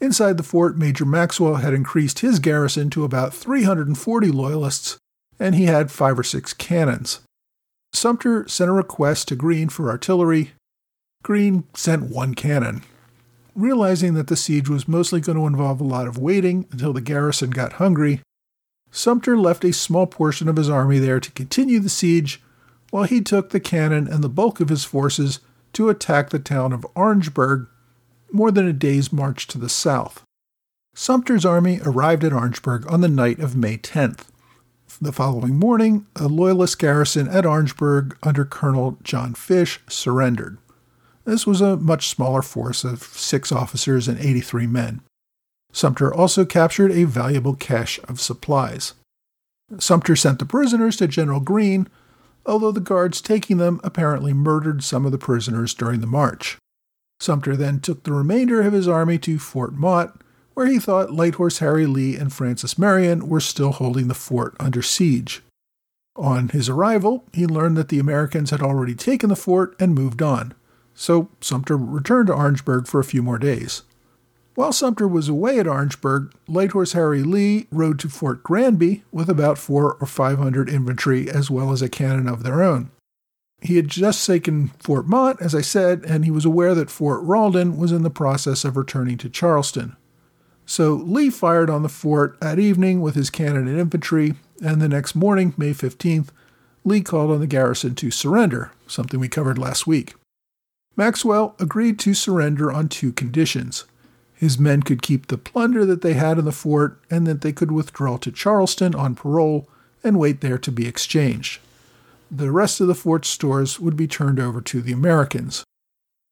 Inside 0.00 0.38
the 0.38 0.42
fort, 0.42 0.78
Major 0.78 1.04
Maxwell 1.04 1.56
had 1.56 1.74
increased 1.74 2.20
his 2.20 2.38
garrison 2.38 2.88
to 2.90 3.04
about 3.04 3.34
340 3.34 4.30
Loyalists, 4.32 4.96
and 5.38 5.54
he 5.54 5.64
had 5.64 5.90
five 5.90 6.18
or 6.18 6.22
six 6.22 6.54
cannons. 6.54 7.20
Sumter 7.92 8.48
sent 8.48 8.70
a 8.70 8.72
request 8.72 9.28
to 9.28 9.36
Greene 9.36 9.68
for 9.68 9.90
artillery. 9.90 10.52
Greene 11.22 11.64
sent 11.74 12.04
one 12.04 12.34
cannon. 12.34 12.82
Realizing 13.54 14.14
that 14.14 14.28
the 14.28 14.36
siege 14.36 14.70
was 14.70 14.88
mostly 14.88 15.20
going 15.20 15.36
to 15.36 15.46
involve 15.46 15.82
a 15.82 15.84
lot 15.84 16.06
of 16.06 16.16
waiting 16.16 16.66
until 16.70 16.94
the 16.94 17.02
garrison 17.02 17.50
got 17.50 17.74
hungry, 17.74 18.22
Sumter 18.90 19.36
left 19.36 19.64
a 19.64 19.72
small 19.72 20.06
portion 20.06 20.48
of 20.48 20.56
his 20.56 20.68
army 20.68 20.98
there 20.98 21.20
to 21.20 21.30
continue 21.32 21.78
the 21.78 21.88
siege, 21.88 22.42
while 22.90 23.04
he 23.04 23.20
took 23.20 23.50
the 23.50 23.60
cannon 23.60 24.08
and 24.08 24.22
the 24.22 24.28
bulk 24.28 24.60
of 24.60 24.68
his 24.68 24.84
forces 24.84 25.40
to 25.72 25.88
attack 25.88 26.30
the 26.30 26.38
town 26.38 26.72
of 26.72 26.86
Orangeburg 26.94 27.68
more 28.32 28.50
than 28.50 28.66
a 28.66 28.72
day's 28.72 29.12
march 29.12 29.46
to 29.48 29.58
the 29.58 29.68
south. 29.68 30.24
Sumter's 30.94 31.44
army 31.44 31.80
arrived 31.84 32.24
at 32.24 32.32
Orangeburg 32.32 32.90
on 32.90 33.00
the 33.00 33.08
night 33.08 33.38
of 33.38 33.56
May 33.56 33.76
10th. 33.76 34.26
The 35.00 35.12
following 35.12 35.56
morning, 35.56 36.06
a 36.16 36.26
Loyalist 36.26 36.78
garrison 36.78 37.28
at 37.28 37.46
Orangeburg 37.46 38.18
under 38.22 38.44
Colonel 38.44 38.98
John 39.02 39.34
Fish 39.34 39.80
surrendered. 39.88 40.58
This 41.24 41.46
was 41.46 41.60
a 41.60 41.76
much 41.76 42.08
smaller 42.08 42.42
force 42.42 42.82
of 42.82 43.02
six 43.02 43.52
officers 43.52 44.08
and 44.08 44.18
83 44.18 44.66
men. 44.66 45.00
Sumter 45.72 46.12
also 46.12 46.44
captured 46.44 46.90
a 46.92 47.04
valuable 47.04 47.54
cache 47.54 48.00
of 48.04 48.20
supplies. 48.20 48.94
Sumter 49.78 50.16
sent 50.16 50.38
the 50.38 50.46
prisoners 50.46 50.96
to 50.96 51.06
General 51.06 51.40
Greene, 51.40 51.88
although 52.44 52.72
the 52.72 52.80
guards 52.80 53.20
taking 53.20 53.58
them 53.58 53.80
apparently 53.84 54.32
murdered 54.32 54.82
some 54.82 55.06
of 55.06 55.12
the 55.12 55.18
prisoners 55.18 55.74
during 55.74 56.00
the 56.00 56.06
march. 56.06 56.58
Sumter 57.20 57.54
then 57.54 57.80
took 57.80 58.02
the 58.02 58.12
remainder 58.12 58.62
of 58.62 58.72
his 58.72 58.88
army 58.88 59.18
to 59.18 59.38
Fort 59.38 59.74
Mott, 59.74 60.22
where 60.54 60.66
he 60.66 60.78
thought 60.78 61.12
Light 61.12 61.36
Horse 61.36 61.58
Harry 61.58 61.86
Lee 61.86 62.16
and 62.16 62.32
Francis 62.32 62.78
Marion 62.78 63.28
were 63.28 63.40
still 63.40 63.72
holding 63.72 64.08
the 64.08 64.14
fort 64.14 64.56
under 64.58 64.82
siege. 64.82 65.42
On 66.16 66.48
his 66.48 66.68
arrival, 66.68 67.24
he 67.32 67.46
learned 67.46 67.76
that 67.76 67.88
the 67.88 67.98
Americans 67.98 68.50
had 68.50 68.62
already 68.62 68.94
taken 68.94 69.28
the 69.28 69.36
fort 69.36 69.76
and 69.78 69.94
moved 69.94 70.20
on, 70.20 70.54
so 70.94 71.28
Sumter 71.40 71.76
returned 71.76 72.26
to 72.26 72.34
Orangeburg 72.34 72.88
for 72.88 72.98
a 72.98 73.04
few 73.04 73.22
more 73.22 73.38
days. 73.38 73.82
While 74.60 74.74
Sumter 74.74 75.08
was 75.08 75.26
away 75.26 75.58
at 75.58 75.66
Orangeburg, 75.66 76.34
Light 76.46 76.72
Horse 76.72 76.92
Harry 76.92 77.22
Lee 77.22 77.66
rode 77.70 77.98
to 78.00 78.10
Fort 78.10 78.42
Granby 78.42 79.04
with 79.10 79.30
about 79.30 79.56
four 79.56 79.94
or 79.94 80.06
five 80.06 80.36
hundred 80.36 80.68
infantry 80.68 81.30
as 81.30 81.50
well 81.50 81.72
as 81.72 81.80
a 81.80 81.88
cannon 81.88 82.28
of 82.28 82.42
their 82.42 82.62
own. 82.62 82.90
He 83.62 83.76
had 83.76 83.88
just 83.88 84.26
taken 84.26 84.68
Fort 84.78 85.06
Mott, 85.06 85.40
as 85.40 85.54
I 85.54 85.62
said, 85.62 86.04
and 86.04 86.26
he 86.26 86.30
was 86.30 86.44
aware 86.44 86.74
that 86.74 87.00
Lord 87.00 87.26
Rawdon 87.26 87.78
was 87.78 87.90
in 87.90 88.02
the 88.02 88.10
process 88.10 88.62
of 88.66 88.76
returning 88.76 89.16
to 89.16 89.30
Charleston. 89.30 89.96
So 90.66 90.92
Lee 90.92 91.30
fired 91.30 91.70
on 91.70 91.82
the 91.82 91.88
fort 91.88 92.36
at 92.42 92.58
evening 92.58 93.00
with 93.00 93.14
his 93.14 93.30
cannon 93.30 93.66
and 93.66 93.80
infantry, 93.80 94.34
and 94.62 94.82
the 94.82 94.90
next 94.90 95.14
morning, 95.14 95.54
May 95.56 95.70
15th, 95.70 96.28
Lee 96.84 97.00
called 97.00 97.30
on 97.30 97.40
the 97.40 97.46
garrison 97.46 97.94
to 97.94 98.10
surrender, 98.10 98.72
something 98.86 99.18
we 99.18 99.28
covered 99.28 99.56
last 99.56 99.86
week. 99.86 100.16
Maxwell 100.98 101.56
agreed 101.58 101.98
to 102.00 102.12
surrender 102.12 102.70
on 102.70 102.90
two 102.90 103.10
conditions. 103.10 103.86
His 104.40 104.58
men 104.58 104.82
could 104.82 105.02
keep 105.02 105.26
the 105.26 105.36
plunder 105.36 105.84
that 105.84 106.00
they 106.00 106.14
had 106.14 106.38
in 106.38 106.46
the 106.46 106.50
fort, 106.50 106.98
and 107.10 107.26
that 107.26 107.42
they 107.42 107.52
could 107.52 107.70
withdraw 107.70 108.16
to 108.16 108.32
Charleston 108.32 108.94
on 108.94 109.14
parole 109.14 109.68
and 110.02 110.18
wait 110.18 110.40
there 110.40 110.56
to 110.56 110.72
be 110.72 110.86
exchanged. 110.86 111.60
The 112.30 112.50
rest 112.50 112.80
of 112.80 112.86
the 112.86 112.94
fort's 112.94 113.28
stores 113.28 113.78
would 113.78 113.98
be 113.98 114.08
turned 114.08 114.40
over 114.40 114.62
to 114.62 114.80
the 114.80 114.94
Americans. 114.94 115.62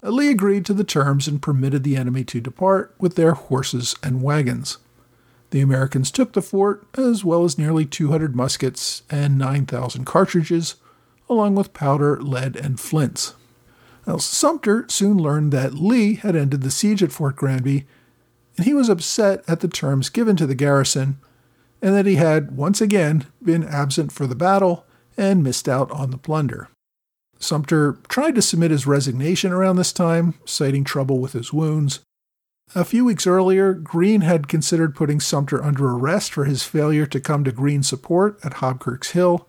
Lee 0.02 0.30
agreed 0.30 0.64
to 0.64 0.72
the 0.72 0.84
terms 0.84 1.28
and 1.28 1.42
permitted 1.42 1.84
the 1.84 1.98
enemy 1.98 2.24
to 2.24 2.40
depart 2.40 2.94
with 2.98 3.14
their 3.14 3.32
horses 3.32 3.94
and 4.02 4.22
wagons. 4.22 4.78
The 5.50 5.60
Americans 5.60 6.10
took 6.10 6.32
the 6.32 6.40
fort, 6.40 6.86
as 6.96 7.26
well 7.26 7.44
as 7.44 7.58
nearly 7.58 7.84
200 7.84 8.34
muskets 8.34 9.02
and 9.10 9.36
9,000 9.36 10.06
cartridges, 10.06 10.76
along 11.28 11.56
with 11.56 11.74
powder, 11.74 12.18
lead, 12.22 12.56
and 12.56 12.80
flints. 12.80 13.34
Now, 14.06 14.16
Sumter 14.16 14.86
soon 14.88 15.18
learned 15.18 15.52
that 15.52 15.74
Lee 15.74 16.14
had 16.14 16.34
ended 16.34 16.62
the 16.62 16.70
siege 16.70 17.02
at 17.02 17.12
Fort 17.12 17.36
Granby 17.36 17.86
and 18.58 18.66
he 18.66 18.74
was 18.74 18.88
upset 18.88 19.42
at 19.46 19.60
the 19.60 19.68
terms 19.68 20.10
given 20.10 20.36
to 20.36 20.46
the 20.46 20.54
garrison, 20.54 21.18
and 21.80 21.94
that 21.94 22.06
he 22.06 22.16
had, 22.16 22.56
once 22.56 22.80
again, 22.80 23.24
been 23.40 23.62
absent 23.62 24.10
for 24.10 24.26
the 24.26 24.34
battle 24.34 24.84
and 25.16 25.44
missed 25.44 25.68
out 25.68 25.90
on 25.92 26.10
the 26.10 26.18
plunder. 26.18 26.68
Sumter 27.38 27.98
tried 28.08 28.34
to 28.34 28.42
submit 28.42 28.72
his 28.72 28.84
resignation 28.84 29.52
around 29.52 29.76
this 29.76 29.92
time, 29.92 30.34
citing 30.44 30.82
trouble 30.82 31.20
with 31.20 31.34
his 31.34 31.52
wounds. 31.52 32.00
A 32.74 32.84
few 32.84 33.04
weeks 33.04 33.28
earlier, 33.28 33.74
Greene 33.74 34.22
had 34.22 34.48
considered 34.48 34.96
putting 34.96 35.20
Sumter 35.20 35.62
under 35.62 35.88
arrest 35.88 36.32
for 36.32 36.44
his 36.44 36.64
failure 36.64 37.06
to 37.06 37.20
come 37.20 37.44
to 37.44 37.52
Greene's 37.52 37.86
support 37.86 38.40
at 38.44 38.54
Hobkirk's 38.54 39.12
Hill, 39.12 39.46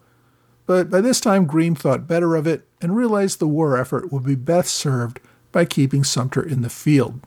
but 0.68 0.92
by 0.92 1.02
this 1.02 1.20
time 1.20 1.48
Greene 1.48 1.74
thought 1.74 2.08
better 2.08 2.36
of 2.36 2.46
it 2.46 2.68
and 2.80 2.96
realized 2.96 3.40
the 3.40 3.48
war 3.48 3.76
effort 3.76 4.12
would 4.12 4.24
be 4.24 4.36
best 4.36 4.76
served 4.76 5.20
by 5.52 5.66
keeping 5.66 6.04
Sumter 6.04 6.44
in 6.44 6.62
the 6.62 6.70
field. 6.70 7.22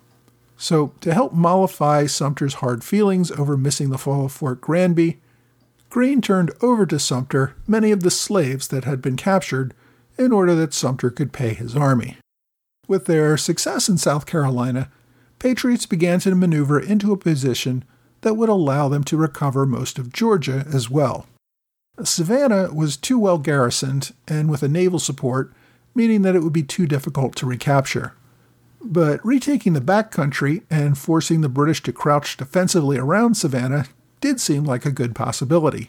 So, 0.62 0.92
to 1.00 1.12
help 1.12 1.33
mollify 1.33 2.07
Sumter's 2.07 2.54
hard 2.54 2.85
feelings 2.85 3.33
over 3.33 3.57
missing 3.57 3.90
the 3.90 3.99
fall 3.99 4.26
of 4.26 4.31
Fort 4.31 4.61
Granby, 4.61 5.19
Greene 5.90 6.21
turned 6.21 6.52
over 6.62 6.87
to 6.87 7.00
Sumter 7.00 7.57
many 7.66 7.90
of 7.90 8.04
the 8.04 8.12
slaves 8.12 8.69
that 8.69 8.85
had 8.85 9.02
been 9.02 9.16
captured 9.16 9.75
in 10.16 10.31
order 10.31 10.54
that 10.54 10.73
Sumter 10.73 11.11
could 11.11 11.33
pay 11.33 11.52
his 11.52 11.75
army. 11.75 12.16
With 12.87 13.07
their 13.07 13.37
success 13.37 13.88
in 13.88 13.99
South 13.99 14.25
Carolina, 14.25 14.88
Patriots 15.40 15.85
began 15.85 16.21
to 16.21 16.35
maneuver 16.37 16.78
into 16.78 17.11
a 17.11 17.16
position 17.16 17.83
that 18.21 18.35
would 18.35 18.49
allow 18.49 18.87
them 18.87 19.02
to 19.02 19.16
recover 19.16 19.66
most 19.66 19.99
of 19.99 20.12
Georgia 20.12 20.64
as 20.73 20.88
well. 20.88 21.26
Savannah 22.04 22.73
was 22.73 22.97
too 22.97 23.19
well 23.19 23.38
garrisoned 23.38 24.14
and 24.28 24.49
with 24.49 24.62
a 24.62 24.69
naval 24.69 25.00
support, 25.00 25.52
meaning 25.92 26.23
that 26.23 26.37
it 26.37 26.45
would 26.45 26.52
be 26.52 26.62
too 26.62 26.87
difficult 26.87 27.35
to 27.35 27.47
recapture. 27.47 28.14
But 28.84 29.24
retaking 29.24 29.74
the 29.74 29.80
backcountry 29.80 30.64
and 30.68 30.98
forcing 30.98 31.40
the 31.40 31.48
British 31.48 31.82
to 31.84 31.92
crouch 31.92 32.36
defensively 32.36 32.98
around 32.98 33.36
Savannah 33.36 33.86
did 34.20 34.40
seem 34.40 34.64
like 34.64 34.84
a 34.84 34.90
good 34.90 35.14
possibility. 35.14 35.88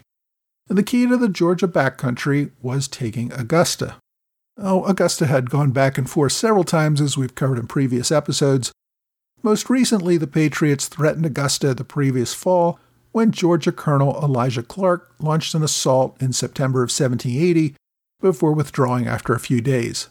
And 0.68 0.78
the 0.78 0.82
key 0.82 1.06
to 1.06 1.16
the 1.16 1.28
Georgia 1.28 1.68
backcountry 1.68 2.52
was 2.62 2.88
taking 2.88 3.32
Augusta. 3.32 3.96
Oh, 4.56 4.84
Augusta 4.84 5.26
had 5.26 5.50
gone 5.50 5.72
back 5.72 5.98
and 5.98 6.08
forth 6.08 6.32
several 6.32 6.64
times 6.64 7.00
as 7.00 7.16
we've 7.16 7.34
covered 7.34 7.58
in 7.58 7.66
previous 7.66 8.12
episodes. 8.12 8.72
Most 9.42 9.68
recently, 9.68 10.16
the 10.16 10.26
Patriots 10.26 10.88
threatened 10.88 11.26
Augusta 11.26 11.74
the 11.74 11.84
previous 11.84 12.32
fall 12.32 12.78
when 13.12 13.30
Georgia 13.30 13.72
Colonel 13.72 14.18
Elijah 14.22 14.62
Clark 14.62 15.12
launched 15.20 15.54
an 15.54 15.62
assault 15.62 16.16
in 16.20 16.32
September 16.32 16.80
of 16.80 16.88
1780 16.88 17.76
before 18.20 18.52
withdrawing 18.52 19.06
after 19.06 19.34
a 19.34 19.40
few 19.40 19.60
days. 19.60 20.08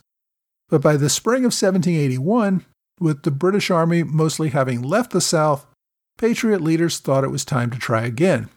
But 0.70 0.82
by 0.82 0.98
the 0.98 1.10
spring 1.10 1.40
of 1.40 1.54
1781, 1.54 2.66
with 3.00 3.24
the 3.24 3.32
British 3.32 3.70
Army 3.72 4.04
mostly 4.04 4.50
having 4.50 4.82
left 4.82 5.12
the 5.12 5.22
South, 5.22 5.66
Patriot 6.18 6.62
leaders 6.62 7.00
thought 7.00 7.24
it 7.24 7.32
was 7.32 7.44
time 7.44 7.70
to 7.72 7.80
try 7.80 8.04
again. 8.04 8.50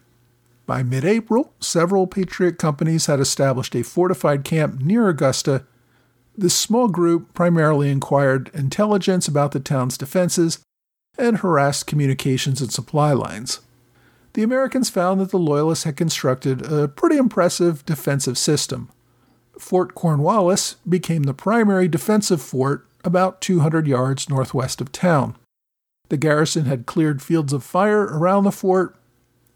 By 0.65 0.83
mid 0.83 1.05
April, 1.05 1.53
several 1.59 2.07
Patriot 2.07 2.57
companies 2.57 3.05
had 3.05 3.19
established 3.19 3.75
a 3.75 3.83
fortified 3.83 4.43
camp 4.43 4.81
near 4.81 5.07
Augusta. 5.07 5.65
This 6.37 6.55
small 6.55 6.87
group 6.87 7.33
primarily 7.33 7.89
inquired 7.89 8.51
intelligence 8.53 9.27
about 9.27 9.53
the 9.53 9.59
town's 9.59 9.97
defenses 9.97 10.59
and 11.17 11.37
harassed 11.37 11.87
communications 11.87 12.61
and 12.61 12.71
supply 12.71 13.13
lines. 13.13 13.61
The 14.33 14.43
Americans 14.43 14.89
found 14.89 15.19
that 15.19 15.31
the 15.31 15.39
Loyalists 15.39 15.85
had 15.85 15.97
constructed 15.97 16.61
a 16.71 16.87
pretty 16.87 17.17
impressive 17.17 17.83
defensive 17.85 18.37
system. 18.37 18.89
Fort 19.57 19.95
Cornwallis 19.95 20.75
became 20.87 21.23
the 21.23 21.33
primary 21.33 21.87
defensive 21.87 22.41
fort 22.41 22.86
about 23.03 23.41
200 23.41 23.87
yards 23.87 24.29
northwest 24.29 24.81
of 24.81 24.91
town. 24.91 25.35
The 26.09 26.17
garrison 26.17 26.65
had 26.65 26.85
cleared 26.85 27.21
fields 27.21 27.53
of 27.53 27.63
fire 27.63 28.03
around 28.03 28.43
the 28.43 28.51
fort. 28.51 28.95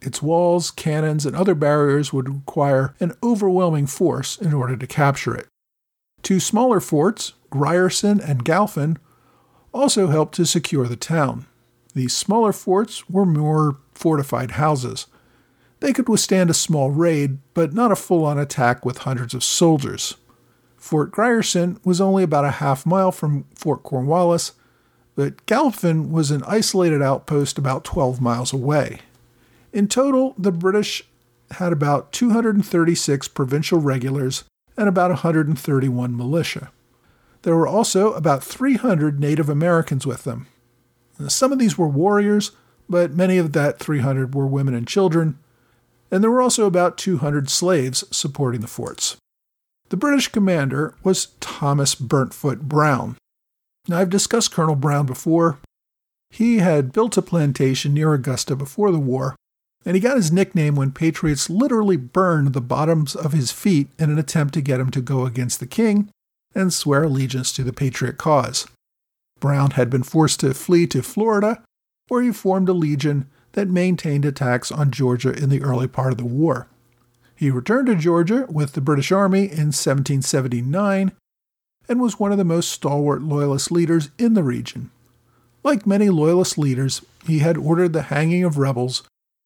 Its 0.02 0.22
walls, 0.22 0.72
cannons, 0.72 1.26
and 1.26 1.36
other 1.36 1.56
barriers 1.56 2.12
would 2.12 2.28
require 2.28 2.96
an 3.00 3.14
overwhelming 3.24 3.88
force 3.88 4.38
in 4.38 4.54
order 4.54 4.76
to 4.76 4.88
capture 4.88 5.36
it. 5.36 5.48
Two 6.24 6.40
smaller 6.40 6.80
forts, 6.80 7.34
Grierson 7.50 8.20
and 8.20 8.44
Galphin, 8.44 8.98
also 9.74 10.08
helped 10.08 10.36
to 10.36 10.46
secure 10.46 10.88
the 10.88 10.96
town. 10.96 11.46
These 11.94 12.16
smaller 12.16 12.54
forts 12.54 13.10
were 13.10 13.26
more 13.26 13.78
fortified 13.94 14.52
houses. 14.52 15.08
They 15.80 15.94
could 15.94 16.10
withstand 16.10 16.50
a 16.50 16.54
small 16.54 16.92
raid, 16.92 17.40
but 17.54 17.74
not 17.74 17.92
a 17.92 17.96
full 17.96 18.24
on 18.24 18.38
attack 18.38 18.86
with 18.86 19.00
hundreds 19.00 19.34
of 19.34 19.44
soldiers. 19.44 20.16
Fort 20.82 21.12
Grierson 21.12 21.80
was 21.86 22.02
only 22.02 22.24
about 22.24 22.44
a 22.44 22.52
half 22.52 22.88
mile 22.88 23.12
from 23.12 23.46
Fort 23.54 23.84
Cornwallis, 23.84 24.54
but 25.16 25.46
Galphin 25.46 26.10
was 26.10 26.32
an 26.32 26.42
isolated 26.48 27.04
outpost 27.04 27.60
about 27.60 27.84
12 27.84 28.20
miles 28.20 28.52
away. 28.52 29.02
In 29.72 29.88
total, 29.88 30.34
the 30.40 30.52
British 30.52 31.04
had 31.52 31.72
about 31.72 32.12
236 32.12 33.28
provincial 33.28 33.80
regulars 33.80 34.44
and 34.76 34.90
about 34.90 35.12
131 35.12 36.18
militia. 36.18 36.72
There 37.44 37.56
were 37.56 37.68
also 37.68 38.14
about 38.14 38.44
300 38.44 39.20
Native 39.20 39.50
Americans 39.50 40.08
with 40.08 40.24
them. 40.24 40.48
Some 41.28 41.52
of 41.52 41.60
these 41.60 41.78
were 41.78 41.88
warriors, 41.88 42.52
but 42.90 43.14
many 43.14 43.38
of 43.38 43.54
that 43.54 43.78
300 43.78 44.34
were 44.34 44.48
women 44.48 44.74
and 44.74 44.88
children, 44.88 45.38
and 46.10 46.24
there 46.24 46.32
were 46.32 46.42
also 46.42 46.66
about 46.66 46.98
200 46.98 47.52
slaves 47.52 48.04
supporting 48.10 48.62
the 48.62 48.68
forts. 48.68 49.18
The 49.92 49.98
British 49.98 50.30
commander 50.30 50.96
was 51.04 51.34
Thomas 51.42 51.96
Burntfoot 51.96 52.62
Brown. 52.62 53.18
Now, 53.90 53.98
I've 53.98 54.10
discussed 54.10 54.54
Colonel 54.54 54.78
Brown 54.78 55.06
before. 55.06 55.60
He 56.30 56.60
had 56.60 56.94
built 56.94 57.18
a 57.18 57.22
plantation 57.22 57.94
near 57.94 58.14
Augusta 58.14 58.56
before 58.56 58.90
the 58.90 59.02
war, 59.02 59.36
and 59.86 59.96
he 59.96 60.00
got 60.00 60.16
his 60.16 60.32
nickname 60.32 60.76
when 60.76 60.94
Patriots 60.94 61.50
literally 61.50 61.98
burned 61.98 62.54
the 62.54 62.62
bottoms 62.62 63.18
of 63.18 63.34
his 63.34 63.52
feet 63.52 63.90
in 64.00 64.10
an 64.10 64.18
attempt 64.18 64.54
to 64.54 64.62
get 64.62 64.80
him 64.80 64.92
to 64.92 65.02
go 65.02 65.26
against 65.26 65.60
the 65.60 65.68
king 65.68 66.10
and 66.56 66.74
swear 66.74 67.04
allegiance 67.04 67.52
to 67.52 67.64
the 67.66 67.74
Patriot 67.74 68.18
cause. 68.18 68.68
Brown 69.42 69.72
had 69.72 69.90
been 69.90 70.04
forced 70.04 70.40
to 70.40 70.54
flee 70.54 70.88
to 70.88 71.04
Florida, 71.04 71.62
where 72.08 72.22
he 72.22 72.32
formed 72.32 72.70
a 72.70 72.74
legion 72.74 73.30
that 73.52 73.68
maintained 73.68 74.24
attacks 74.24 74.72
on 74.72 74.90
Georgia 74.90 75.34
in 75.34 75.50
the 75.50 75.62
early 75.62 75.90
part 75.90 76.14
of 76.14 76.18
the 76.18 76.24
war. 76.24 76.70
He 77.42 77.50
returned 77.50 77.88
to 77.88 77.96
Georgia 77.96 78.46
with 78.50 78.74
the 78.74 78.82
British 78.82 79.12
Army 79.12 79.46
in 79.46 79.74
1779 79.74 81.12
and 81.90 82.00
was 82.00 82.20
one 82.20 82.32
of 82.32 82.38
the 82.38 82.44
most 82.44 82.70
stalwart 82.70 83.24
Loyalist 83.24 83.72
leaders 83.72 84.12
in 84.20 84.36
the 84.36 84.44
region. 84.44 84.92
Like 85.64 85.88
many 85.88 86.12
Loyalist 86.12 86.60
leaders, 86.60 87.04
he 87.26 87.40
had 87.40 87.58
ordered 87.58 87.94
the 87.94 88.04
hanging 88.04 88.44
of 88.44 88.60
rebels 88.60 89.02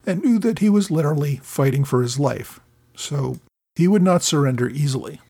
and 0.05 0.21
knew 0.21 0.39
that 0.39 0.59
he 0.59 0.67
was 0.67 0.91
literally 0.91 1.37
fighting 1.37 1.85
for 1.85 2.01
his 2.01 2.19
life, 2.19 2.59
so 2.97 3.39
he 3.77 3.87
would 3.87 4.03
not 4.03 4.23
surrender 4.23 4.67
easily. 4.67 5.21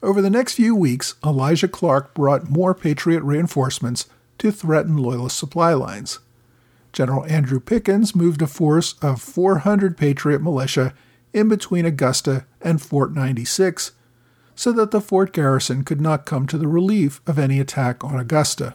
Over 0.00 0.22
the 0.22 0.30
next 0.30 0.54
few 0.54 0.76
weeks, 0.76 1.16
Elijah 1.26 1.66
Clark 1.66 2.14
brought 2.14 2.48
more 2.48 2.74
Patriot 2.74 3.24
reinforcements 3.24 4.06
to 4.38 4.52
threaten 4.52 4.98
Loyalist 4.98 5.36
supply 5.36 5.72
lines. 5.72 6.20
General 6.92 7.24
Andrew 7.24 7.58
Pickens 7.58 8.14
moved 8.14 8.40
a 8.40 8.46
force 8.46 8.94
of 9.02 9.20
400 9.20 9.96
Patriot 9.96 10.40
militia 10.40 10.94
in 11.32 11.48
between 11.48 11.84
Augusta 11.84 12.46
and 12.60 12.80
Fort 12.80 13.12
96, 13.12 13.92
so 14.54 14.72
that 14.72 14.90
the 14.90 15.00
fort 15.00 15.32
garrison 15.32 15.84
could 15.84 16.00
not 16.00 16.26
come 16.26 16.46
to 16.46 16.58
the 16.58 16.68
relief 16.68 17.20
of 17.26 17.38
any 17.38 17.60
attack 17.60 18.02
on 18.02 18.18
Augusta. 18.18 18.74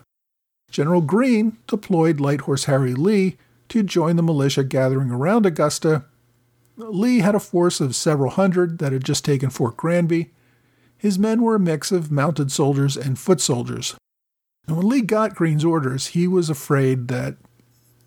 General 0.72 1.02
Greene 1.02 1.58
deployed 1.68 2.20
Light 2.20 2.42
Horse 2.42 2.66
Harry 2.66 2.94
Lee 2.94 3.38
to 3.70 3.84
join 3.84 4.16
the 4.16 4.24
militia 4.24 4.64
gathering 4.64 5.12
around 5.12 5.46
Augusta. 5.46 6.06
Lee 6.78 7.20
had 7.20 7.36
a 7.36 7.40
force 7.40 7.80
of 7.80 7.96
several 7.96 8.32
hundred 8.32 8.80
that 8.80 8.92
had 8.92 9.04
just 9.04 9.24
taken 9.26 9.50
Fort 9.50 9.78
Granby. 9.78 10.32
His 10.98 11.20
men 11.20 11.42
were 11.42 11.56
a 11.56 11.60
mix 11.60 11.92
of 11.92 12.12
mounted 12.12 12.52
soldiers 12.52 12.98
and 12.98 13.20
foot 13.20 13.42
soldiers. 13.42 13.96
And 14.68 14.78
when 14.78 14.88
Lee 14.88 15.02
got 15.02 15.36
Greene's 15.36 15.66
orders, 15.66 16.08
he 16.08 16.28
was 16.28 16.50
afraid 16.50 17.08
that 17.10 17.36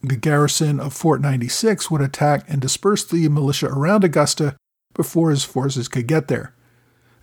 the 0.06 0.16
garrison 0.16 0.80
of 0.80 0.92
Fort 0.92 1.20
96 1.20 1.90
would 1.90 2.00
attack 2.00 2.44
and 2.48 2.60
disperse 2.60 3.04
the 3.04 3.28
militia 3.28 3.66
around 3.66 4.04
Augusta 4.04 4.56
before 4.94 5.30
his 5.30 5.44
forces 5.44 5.88
could 5.88 6.06
get 6.06 6.28
there. 6.28 6.54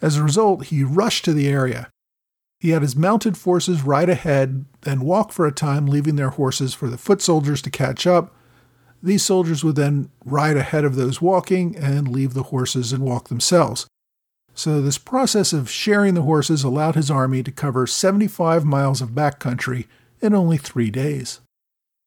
As 0.02 0.18
a 0.18 0.24
result, 0.24 0.66
he 0.66 0.84
rushed 0.84 1.26
to 1.26 1.34
the 1.34 1.48
area. 1.48 1.90
He 2.60 2.70
had 2.70 2.82
his 2.82 2.96
mounted 2.96 3.38
forces 3.38 3.84
ride 3.84 4.10
ahead, 4.10 4.66
then 4.82 5.02
walk 5.02 5.32
for 5.32 5.46
a 5.46 5.52
time, 5.52 5.86
leaving 5.86 6.16
their 6.16 6.30
horses 6.30 6.74
for 6.74 6.90
the 6.90 6.98
foot 6.98 7.22
soldiers 7.22 7.62
to 7.64 7.70
catch 7.70 8.08
up. 8.08 8.34
These 9.02 9.24
soldiers 9.24 9.64
would 9.64 9.76
then 9.76 10.10
ride 10.24 10.56
ahead 10.56 10.86
of 10.86 10.96
those 10.96 11.22
walking 11.22 11.76
and 11.76 12.08
leave 12.08 12.34
the 12.34 12.44
horses 12.44 12.94
and 12.94 13.04
walk 13.04 13.28
themselves. 13.28 13.86
So, 14.56 14.82
this 14.82 14.98
process 14.98 15.52
of 15.52 15.70
sharing 15.70 16.14
the 16.14 16.22
horses 16.22 16.64
allowed 16.64 16.96
his 16.96 17.12
army 17.12 17.44
to 17.44 17.52
cover 17.52 17.88
75 17.88 18.64
miles 18.64 19.02
of 19.02 19.10
backcountry 19.10 19.88
in 20.22 20.34
only 20.34 20.58
three 20.58 20.90
days. 20.90 21.42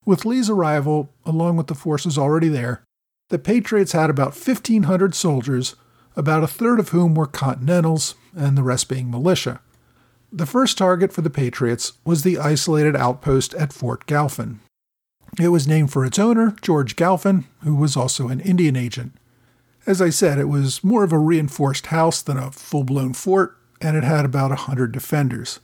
With 0.06 0.24
Lee's 0.24 0.48
arrival, 0.48 1.12
along 1.26 1.56
with 1.56 1.66
the 1.66 1.74
forces 1.74 2.16
already 2.16 2.48
there, 2.48 2.84
the 3.28 3.40
Patriots 3.40 3.90
had 3.90 4.08
about 4.08 4.36
1,500 4.36 5.16
soldiers, 5.16 5.74
about 6.14 6.44
a 6.44 6.48
third 6.48 6.78
of 6.78 6.90
whom 6.90 7.14
were 7.14 7.26
Continentals, 7.26 8.14
and 8.34 8.56
the 8.56 8.62
rest 8.62 8.88
being 8.88 9.10
militia. 9.10 9.60
The 10.32 10.46
first 10.46 10.78
target 10.78 11.12
for 11.12 11.22
the 11.22 11.30
Patriots 11.30 11.94
was 12.04 12.22
the 12.22 12.38
isolated 12.38 12.94
outpost 12.94 13.52
at 13.54 13.72
Fort 13.72 14.06
Galphin. 14.06 14.60
It 15.40 15.48
was 15.48 15.66
named 15.66 15.90
for 15.90 16.04
its 16.04 16.20
owner, 16.20 16.54
George 16.62 16.94
Galphin, 16.94 17.44
who 17.64 17.74
was 17.74 17.96
also 17.96 18.28
an 18.28 18.40
Indian 18.40 18.76
agent. 18.76 19.12
As 19.86 20.00
I 20.00 20.10
said, 20.10 20.38
it 20.38 20.48
was 20.48 20.84
more 20.84 21.02
of 21.02 21.12
a 21.12 21.18
reinforced 21.18 21.86
house 21.86 22.22
than 22.22 22.36
a 22.36 22.52
full 22.52 22.84
blown 22.84 23.12
fort, 23.12 23.56
and 23.80 23.96
it 23.96 24.04
had 24.04 24.24
about 24.24 24.52
a 24.52 24.56
hundred 24.56 24.92
defenders. 24.92 25.58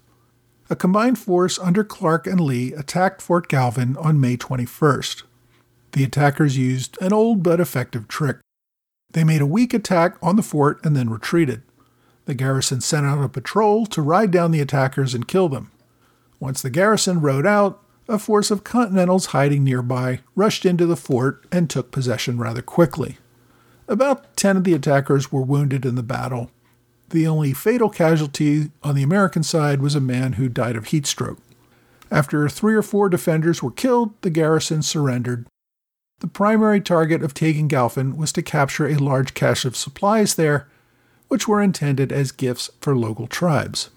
A 0.70 0.76
combined 0.76 1.18
force 1.18 1.58
under 1.58 1.84
Clark 1.84 2.26
and 2.26 2.40
Lee 2.40 2.72
attacked 2.72 3.20
Fort 3.20 3.48
Galphin 3.48 3.96
on 3.96 4.20
May 4.20 4.36
21st. 4.36 5.24
The 5.92 6.04
attackers 6.04 6.56
used 6.56 6.96
an 7.02 7.12
old 7.12 7.42
but 7.42 7.60
effective 7.60 8.08
trick. 8.08 8.38
They 9.12 9.24
made 9.24 9.42
a 9.42 9.46
weak 9.46 9.74
attack 9.74 10.16
on 10.22 10.36
the 10.36 10.42
fort 10.42 10.82
and 10.84 10.96
then 10.96 11.10
retreated. 11.10 11.62
The 12.24 12.34
garrison 12.34 12.80
sent 12.80 13.04
out 13.04 13.22
a 13.22 13.28
patrol 13.28 13.84
to 13.86 14.00
ride 14.00 14.30
down 14.30 14.52
the 14.52 14.60
attackers 14.60 15.12
and 15.12 15.28
kill 15.28 15.48
them. 15.48 15.70
Once 16.40 16.62
the 16.62 16.70
garrison 16.70 17.20
rode 17.20 17.46
out, 17.46 17.82
a 18.08 18.18
force 18.18 18.50
of 18.50 18.64
Continentals 18.64 19.26
hiding 19.26 19.64
nearby 19.64 20.20
rushed 20.34 20.64
into 20.64 20.86
the 20.86 20.96
fort 20.96 21.44
and 21.52 21.68
took 21.68 21.90
possession 21.90 22.38
rather 22.38 22.62
quickly. 22.62 23.18
About 23.88 24.36
10 24.36 24.58
of 24.58 24.64
the 24.64 24.74
attackers 24.74 25.30
were 25.30 25.42
wounded 25.42 25.84
in 25.84 25.94
the 25.94 26.02
battle. 26.02 26.50
The 27.12 27.26
only 27.26 27.52
fatal 27.52 27.90
casualty 27.90 28.70
on 28.82 28.94
the 28.94 29.02
American 29.02 29.42
side 29.42 29.82
was 29.82 29.94
a 29.94 30.00
man 30.00 30.34
who 30.34 30.48
died 30.48 30.76
of 30.76 30.86
heat 30.86 31.04
stroke. 31.04 31.38
After 32.10 32.48
three 32.48 32.74
or 32.74 32.82
four 32.82 33.10
defenders 33.10 33.62
were 33.62 33.70
killed, 33.70 34.14
the 34.22 34.30
garrison 34.30 34.80
surrendered. 34.80 35.46
The 36.20 36.26
primary 36.26 36.80
target 36.80 37.22
of 37.22 37.34
taking 37.34 37.68
Galphin 37.68 38.16
was 38.16 38.32
to 38.32 38.42
capture 38.42 38.86
a 38.86 38.96
large 38.96 39.34
cache 39.34 39.66
of 39.66 39.76
supplies 39.76 40.36
there, 40.36 40.68
which 41.28 41.46
were 41.46 41.60
intended 41.60 42.12
as 42.12 42.32
gifts 42.32 42.70
for 42.80 42.96
local 42.96 43.26
tribes. 43.26 43.90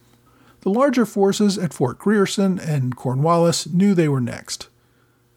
The 0.61 0.69
larger 0.69 1.05
forces 1.05 1.57
at 1.57 1.73
Fort 1.73 1.97
Grierson 1.97 2.59
and 2.59 2.97
Cornwallis 2.97 3.65
knew 3.67 3.93
they 3.93 4.09
were 4.09 4.19
next. 4.19 4.67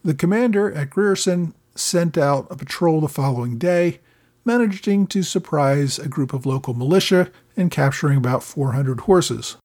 The 0.03 0.15
commander 0.15 0.73
at 0.73 0.91
Grierson 0.91 1.55
sent 1.77 2.19
out 2.19 2.49
a 2.51 2.57
patrol 2.57 3.01
the 3.01 3.09
following 3.09 3.57
day 3.57 4.01
managing 4.49 5.07
to 5.07 5.23
surprise 5.23 5.99
a 5.99 6.09
group 6.09 6.33
of 6.33 6.47
local 6.47 6.73
militia 6.73 7.31
and 7.59 7.71
capturing 7.71 8.17
about 8.17 8.43
400 8.43 9.01
horses. 9.01 9.57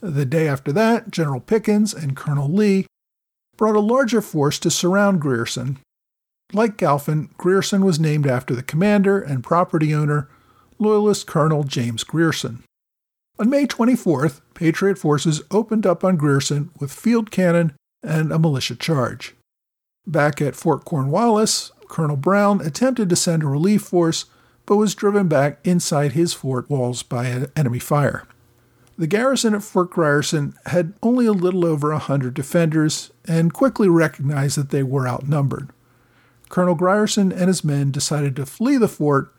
The 0.00 0.26
day 0.26 0.48
after 0.48 0.72
that, 0.72 1.10
General 1.10 1.40
Pickens 1.40 1.94
and 1.94 2.16
Colonel 2.16 2.50
Lee 2.50 2.86
brought 3.56 3.76
a 3.76 3.80
larger 3.80 4.20
force 4.20 4.58
to 4.58 4.70
surround 4.70 5.20
Grierson. 5.20 5.78
Like 6.52 6.76
Galphin, 6.76 7.30
Grierson 7.38 7.84
was 7.84 8.00
named 8.00 8.26
after 8.26 8.54
the 8.54 8.62
commander 8.62 9.20
and 9.20 9.44
property 9.44 9.94
owner, 9.94 10.28
Loyalist 10.78 11.26
Colonel 11.26 11.62
James 11.62 12.02
Grierson. 12.02 12.64
On 13.38 13.48
May 13.48 13.66
24th, 13.66 14.40
Patriot 14.54 14.98
forces 14.98 15.42
opened 15.50 15.86
up 15.86 16.02
on 16.02 16.16
Grierson 16.16 16.70
with 16.78 16.92
field 16.92 17.30
cannon 17.30 17.72
and 18.02 18.32
a 18.32 18.38
militia 18.38 18.74
charge. 18.74 19.34
Back 20.06 20.40
at 20.42 20.56
Fort 20.56 20.84
Cornwallis, 20.84 21.70
Colonel 21.88 22.16
Brown 22.16 22.60
attempted 22.60 23.08
to 23.10 23.16
send 23.16 23.42
a 23.42 23.46
relief 23.46 23.82
force, 23.82 24.24
but 24.70 24.76
was 24.76 24.94
driven 24.94 25.26
back 25.26 25.58
inside 25.64 26.12
his 26.12 26.32
fort 26.32 26.70
walls 26.70 27.02
by 27.02 27.48
enemy 27.56 27.80
fire. 27.80 28.22
The 28.96 29.08
garrison 29.08 29.52
at 29.52 29.64
Fort 29.64 29.90
Grierson 29.90 30.54
had 30.66 30.92
only 31.02 31.26
a 31.26 31.32
little 31.32 31.66
over 31.66 31.90
a 31.90 31.98
hundred 31.98 32.34
defenders 32.34 33.10
and 33.26 33.52
quickly 33.52 33.88
recognized 33.88 34.56
that 34.56 34.70
they 34.70 34.84
were 34.84 35.08
outnumbered. 35.08 35.70
Colonel 36.50 36.76
Grierson 36.76 37.32
and 37.32 37.48
his 37.48 37.64
men 37.64 37.90
decided 37.90 38.36
to 38.36 38.46
flee 38.46 38.76
the 38.76 38.86
fort 38.86 39.34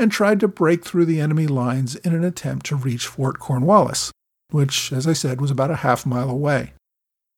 and 0.00 0.10
tried 0.10 0.40
to 0.40 0.48
break 0.48 0.84
through 0.84 1.04
the 1.04 1.20
enemy 1.20 1.46
lines 1.46 1.94
in 1.94 2.12
an 2.12 2.24
attempt 2.24 2.66
to 2.66 2.74
reach 2.74 3.06
Fort 3.06 3.38
Cornwallis, 3.38 4.10
which, 4.50 4.92
as 4.92 5.06
I 5.06 5.12
said, 5.12 5.40
was 5.40 5.52
about 5.52 5.70
a 5.70 5.76
half 5.76 6.04
mile 6.04 6.28
away. 6.28 6.72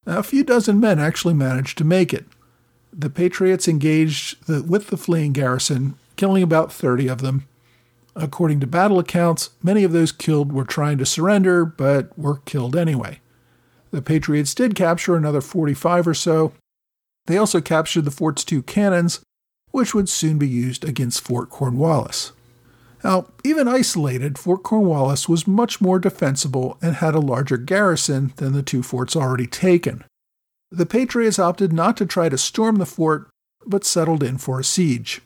a 0.06 0.22
few 0.22 0.44
dozen 0.44 0.80
men 0.80 0.98
actually 0.98 1.34
managed 1.34 1.76
to 1.76 1.84
make 1.84 2.14
it, 2.14 2.24
the 2.90 3.10
Patriots 3.10 3.68
engaged 3.68 4.46
the, 4.46 4.62
with 4.62 4.86
the 4.86 4.96
fleeing 4.96 5.34
garrison, 5.34 5.98
killing 6.16 6.42
about 6.42 6.72
30 6.72 7.08
of 7.08 7.20
them. 7.20 7.46
According 8.16 8.60
to 8.60 8.66
battle 8.66 8.98
accounts, 8.98 9.50
many 9.62 9.82
of 9.82 9.92
those 9.92 10.12
killed 10.12 10.52
were 10.52 10.64
trying 10.64 10.98
to 10.98 11.06
surrender, 11.06 11.64
but 11.64 12.16
were 12.18 12.38
killed 12.44 12.76
anyway. 12.76 13.20
The 13.90 14.02
Patriots 14.02 14.54
did 14.54 14.74
capture 14.74 15.16
another 15.16 15.40
45 15.40 16.08
or 16.08 16.14
so. 16.14 16.52
They 17.26 17.36
also 17.36 17.60
captured 17.60 18.04
the 18.04 18.10
fort's 18.10 18.44
two 18.44 18.62
cannons, 18.62 19.20
which 19.70 19.94
would 19.94 20.08
soon 20.08 20.38
be 20.38 20.48
used 20.48 20.84
against 20.84 21.22
Fort 21.22 21.50
Cornwallis. 21.50 22.32
Now, 23.02 23.26
even 23.44 23.68
isolated, 23.68 24.38
Fort 24.38 24.62
Cornwallis 24.62 25.28
was 25.28 25.46
much 25.46 25.80
more 25.80 25.98
defensible 25.98 26.78
and 26.80 26.96
had 26.96 27.14
a 27.14 27.20
larger 27.20 27.56
garrison 27.58 28.32
than 28.36 28.52
the 28.52 28.62
two 28.62 28.82
forts 28.82 29.14
already 29.14 29.46
taken. 29.46 30.04
The 30.70 30.86
Patriots 30.86 31.38
opted 31.38 31.72
not 31.72 31.96
to 31.98 32.06
try 32.06 32.28
to 32.28 32.38
storm 32.38 32.76
the 32.76 32.86
fort, 32.86 33.28
but 33.66 33.84
settled 33.84 34.22
in 34.22 34.38
for 34.38 34.58
a 34.58 34.64
siege. 34.64 35.20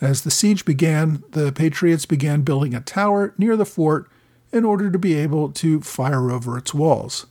As 0.00 0.22
the 0.22 0.30
siege 0.30 0.64
began, 0.64 1.22
the 1.30 1.52
Patriots 1.52 2.06
began 2.06 2.42
building 2.42 2.74
a 2.74 2.80
tower 2.80 3.34
near 3.36 3.56
the 3.56 3.66
fort 3.66 4.08
in 4.52 4.64
order 4.64 4.90
to 4.90 4.98
be 4.98 5.14
able 5.14 5.50
to 5.52 5.80
fire 5.80 6.30
over 6.30 6.56
its 6.56 6.72
walls. 6.72 7.26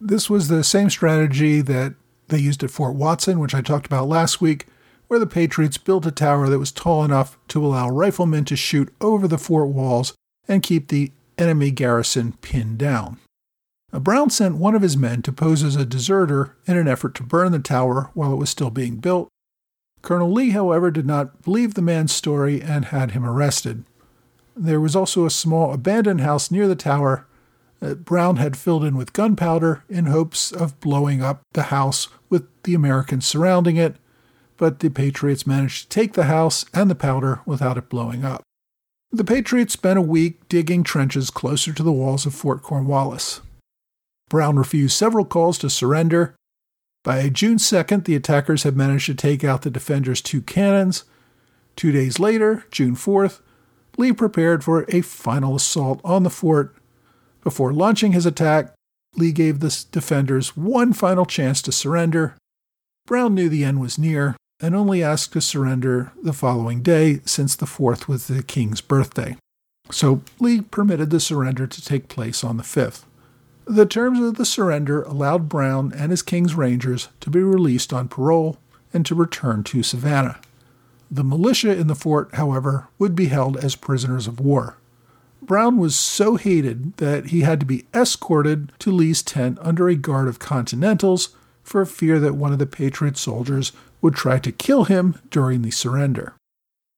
This 0.00 0.28
was 0.28 0.48
the 0.48 0.62
same 0.62 0.90
strategy 0.90 1.60
that 1.62 1.94
they 2.28 2.38
used 2.38 2.62
at 2.62 2.70
Fort 2.70 2.94
Watson, 2.94 3.40
which 3.40 3.54
I 3.54 3.62
talked 3.62 3.86
about 3.86 4.08
last 4.08 4.40
week, 4.40 4.66
where 5.08 5.18
the 5.18 5.26
Patriots 5.26 5.78
built 5.78 6.06
a 6.06 6.10
tower 6.10 6.48
that 6.48 6.58
was 6.58 6.70
tall 6.70 7.04
enough 7.04 7.38
to 7.48 7.64
allow 7.64 7.88
riflemen 7.88 8.44
to 8.44 8.56
shoot 8.56 8.94
over 9.00 9.26
the 9.26 9.38
fort 9.38 9.68
walls 9.68 10.14
and 10.46 10.62
keep 10.62 10.88
the 10.88 11.10
enemy 11.38 11.70
garrison 11.70 12.32
pinned 12.42 12.78
down. 12.78 13.18
Brown 13.90 14.28
sent 14.28 14.56
one 14.56 14.74
of 14.74 14.82
his 14.82 14.98
men 14.98 15.22
to 15.22 15.32
pose 15.32 15.62
as 15.62 15.74
a 15.74 15.86
deserter 15.86 16.54
in 16.66 16.76
an 16.76 16.86
effort 16.86 17.14
to 17.14 17.22
burn 17.22 17.52
the 17.52 17.58
tower 17.58 18.10
while 18.12 18.32
it 18.32 18.36
was 18.36 18.50
still 18.50 18.70
being 18.70 18.96
built. 18.96 19.28
Colonel 20.02 20.32
Lee, 20.32 20.50
however, 20.50 20.90
did 20.90 21.06
not 21.06 21.42
believe 21.42 21.74
the 21.74 21.82
man's 21.82 22.12
story 22.12 22.62
and 22.62 22.86
had 22.86 23.10
him 23.10 23.24
arrested. 23.24 23.84
There 24.56 24.80
was 24.80 24.96
also 24.96 25.24
a 25.24 25.30
small 25.30 25.72
abandoned 25.72 26.20
house 26.20 26.50
near 26.50 26.66
the 26.66 26.76
tower 26.76 27.26
that 27.80 28.04
Brown 28.04 28.36
had 28.36 28.56
filled 28.56 28.84
in 28.84 28.96
with 28.96 29.12
gunpowder 29.12 29.84
in 29.88 30.06
hopes 30.06 30.50
of 30.50 30.80
blowing 30.80 31.22
up 31.22 31.42
the 31.52 31.64
house 31.64 32.08
with 32.28 32.46
the 32.64 32.74
Americans 32.74 33.26
surrounding 33.26 33.76
it, 33.76 33.96
but 34.56 34.80
the 34.80 34.88
Patriots 34.88 35.46
managed 35.46 35.82
to 35.82 35.88
take 35.88 36.14
the 36.14 36.24
house 36.24 36.64
and 36.74 36.90
the 36.90 36.96
powder 36.96 37.40
without 37.46 37.78
it 37.78 37.88
blowing 37.88 38.24
up. 38.24 38.42
The 39.12 39.24
Patriots 39.24 39.72
spent 39.72 39.98
a 39.98 40.02
week 40.02 40.48
digging 40.48 40.82
trenches 40.82 41.30
closer 41.30 41.72
to 41.72 41.82
the 41.82 41.92
walls 41.92 42.26
of 42.26 42.34
Fort 42.34 42.62
Cornwallis. 42.62 43.40
Brown 44.28 44.56
refused 44.56 44.96
several 44.96 45.24
calls 45.24 45.56
to 45.58 45.70
surrender. 45.70 46.34
By 47.08 47.30
June 47.30 47.56
2nd, 47.56 48.04
the 48.04 48.14
attackers 48.14 48.64
had 48.64 48.76
managed 48.76 49.06
to 49.06 49.14
take 49.14 49.42
out 49.42 49.62
the 49.62 49.70
defenders' 49.70 50.20
two 50.20 50.42
cannons. 50.42 51.04
Two 51.74 51.90
days 51.90 52.20
later, 52.20 52.66
June 52.70 52.94
4th, 52.94 53.40
Lee 53.96 54.12
prepared 54.12 54.62
for 54.62 54.84
a 54.90 55.00
final 55.00 55.56
assault 55.56 56.02
on 56.04 56.22
the 56.22 56.28
fort. 56.28 56.76
Before 57.42 57.72
launching 57.72 58.12
his 58.12 58.26
attack, 58.26 58.74
Lee 59.16 59.32
gave 59.32 59.60
the 59.60 59.86
defenders 59.90 60.54
one 60.54 60.92
final 60.92 61.24
chance 61.24 61.62
to 61.62 61.72
surrender. 61.72 62.36
Brown 63.06 63.34
knew 63.34 63.48
the 63.48 63.64
end 63.64 63.80
was 63.80 63.96
near 63.96 64.36
and 64.60 64.76
only 64.76 65.02
asked 65.02 65.32
to 65.32 65.40
surrender 65.40 66.12
the 66.22 66.34
following 66.34 66.82
day 66.82 67.20
since 67.24 67.56
the 67.56 67.64
4th 67.64 68.06
was 68.06 68.26
the 68.26 68.42
king's 68.42 68.82
birthday. 68.82 69.38
So 69.90 70.20
Lee 70.40 70.60
permitted 70.60 71.08
the 71.08 71.20
surrender 71.20 71.66
to 71.66 71.82
take 71.82 72.08
place 72.08 72.44
on 72.44 72.58
the 72.58 72.62
5th. 72.62 73.04
The 73.68 73.84
terms 73.84 74.18
of 74.20 74.36
the 74.36 74.46
surrender 74.46 75.02
allowed 75.02 75.50
Brown 75.50 75.92
and 75.94 76.10
his 76.10 76.22
King's 76.22 76.54
Rangers 76.54 77.08
to 77.20 77.28
be 77.28 77.42
released 77.42 77.92
on 77.92 78.08
parole 78.08 78.56
and 78.94 79.04
to 79.04 79.14
return 79.14 79.62
to 79.64 79.82
Savannah. 79.82 80.40
The 81.10 81.22
militia 81.22 81.76
in 81.76 81.86
the 81.86 81.94
fort, 81.94 82.34
however, 82.34 82.88
would 82.98 83.14
be 83.14 83.26
held 83.26 83.58
as 83.58 83.76
prisoners 83.76 84.26
of 84.26 84.40
war. 84.40 84.78
Brown 85.42 85.76
was 85.76 85.94
so 85.94 86.36
hated 86.36 86.96
that 86.96 87.26
he 87.26 87.42
had 87.42 87.60
to 87.60 87.66
be 87.66 87.84
escorted 87.92 88.72
to 88.78 88.90
Lee's 88.90 89.22
tent 89.22 89.58
under 89.60 89.86
a 89.86 89.96
guard 89.96 90.28
of 90.28 90.38
Continentals 90.38 91.36
for 91.62 91.84
fear 91.84 92.18
that 92.20 92.36
one 92.36 92.54
of 92.54 92.58
the 92.58 92.66
Patriot 92.66 93.18
soldiers 93.18 93.72
would 94.00 94.14
try 94.14 94.38
to 94.38 94.50
kill 94.50 94.84
him 94.84 95.20
during 95.30 95.60
the 95.60 95.70
surrender. 95.70 96.32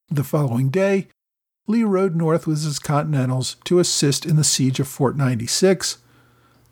The 0.08 0.22
following 0.22 0.70
day, 0.70 1.08
Lee 1.66 1.82
rode 1.82 2.14
north 2.14 2.46
with 2.46 2.62
his 2.62 2.78
Continentals 2.78 3.56
to 3.64 3.80
assist 3.80 4.24
in 4.24 4.36
the 4.36 4.44
siege 4.44 4.78
of 4.78 4.86
Fort 4.86 5.16
96. 5.16 5.98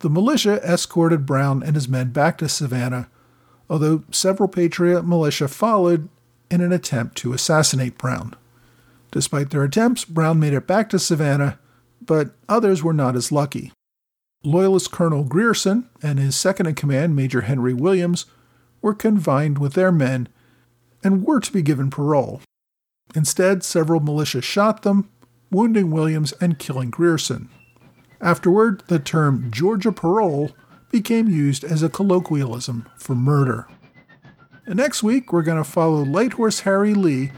The 0.00 0.11
militia 0.11 0.61
escorted 0.62 1.26
Brown 1.26 1.62
and 1.62 1.74
his 1.74 1.88
men 1.88 2.11
back 2.11 2.38
to 2.38 2.48
Savannah, 2.48 3.08
although 3.68 4.04
several 4.11 4.48
Patriot 4.48 5.02
militia 5.02 5.48
followed 5.48 6.08
in 6.50 6.61
an 6.61 6.72
attempt 6.72 7.16
to 7.18 7.32
assassinate 7.32 7.98
Brown. 7.98 8.34
Despite 9.11 9.50
their 9.50 9.64
attempts, 9.64 10.04
Brown 10.04 10.38
made 10.38 10.52
it 10.52 10.66
back 10.66 10.88
to 10.90 10.98
Savannah, 10.98 11.58
but 12.00 12.37
others 12.48 12.82
were 12.82 12.92
not 12.92 13.16
as 13.16 13.32
lucky. 13.32 13.72
Loyalist 14.44 14.92
Colonel 14.92 15.24
Grierson 15.24 15.88
and 16.00 16.18
his 16.18 16.37
second 16.37 16.66
in 16.66 16.74
command, 16.76 17.16
Major 17.16 17.42
Henry 17.42 17.74
Williams, 17.74 18.26
were 18.80 18.94
confined 18.94 19.58
with 19.58 19.72
their 19.72 19.90
men 19.90 20.28
and 21.02 21.24
were 21.24 21.40
to 21.40 21.52
be 21.52 21.62
given 21.62 21.90
parole. 21.90 22.40
Instead, 23.14 23.64
several 23.64 24.00
militia 24.00 24.40
shot 24.40 24.82
them, 24.82 25.11
wounding 25.50 25.90
Williams 25.90 26.32
and 26.40 26.58
killing 26.58 26.90
Grierson. 26.90 27.48
Afterward, 28.20 28.83
the 28.88 28.98
term 28.98 29.50
Georgia 29.50 29.92
parole 29.92 30.50
became 30.90 31.28
used 31.28 31.64
as 31.64 31.83
a 31.83 31.88
colloquialism 31.88 32.88
for 32.96 33.14
murder. 33.14 33.68
And 34.66 34.76
next 34.76 35.02
week, 35.02 35.33
we're 35.33 35.42
going 35.42 35.62
to 35.62 35.68
follow 35.68 36.02
Light 36.02 36.35
Horse 36.35 36.61
Harry 36.61 36.94
Lee 36.94 37.31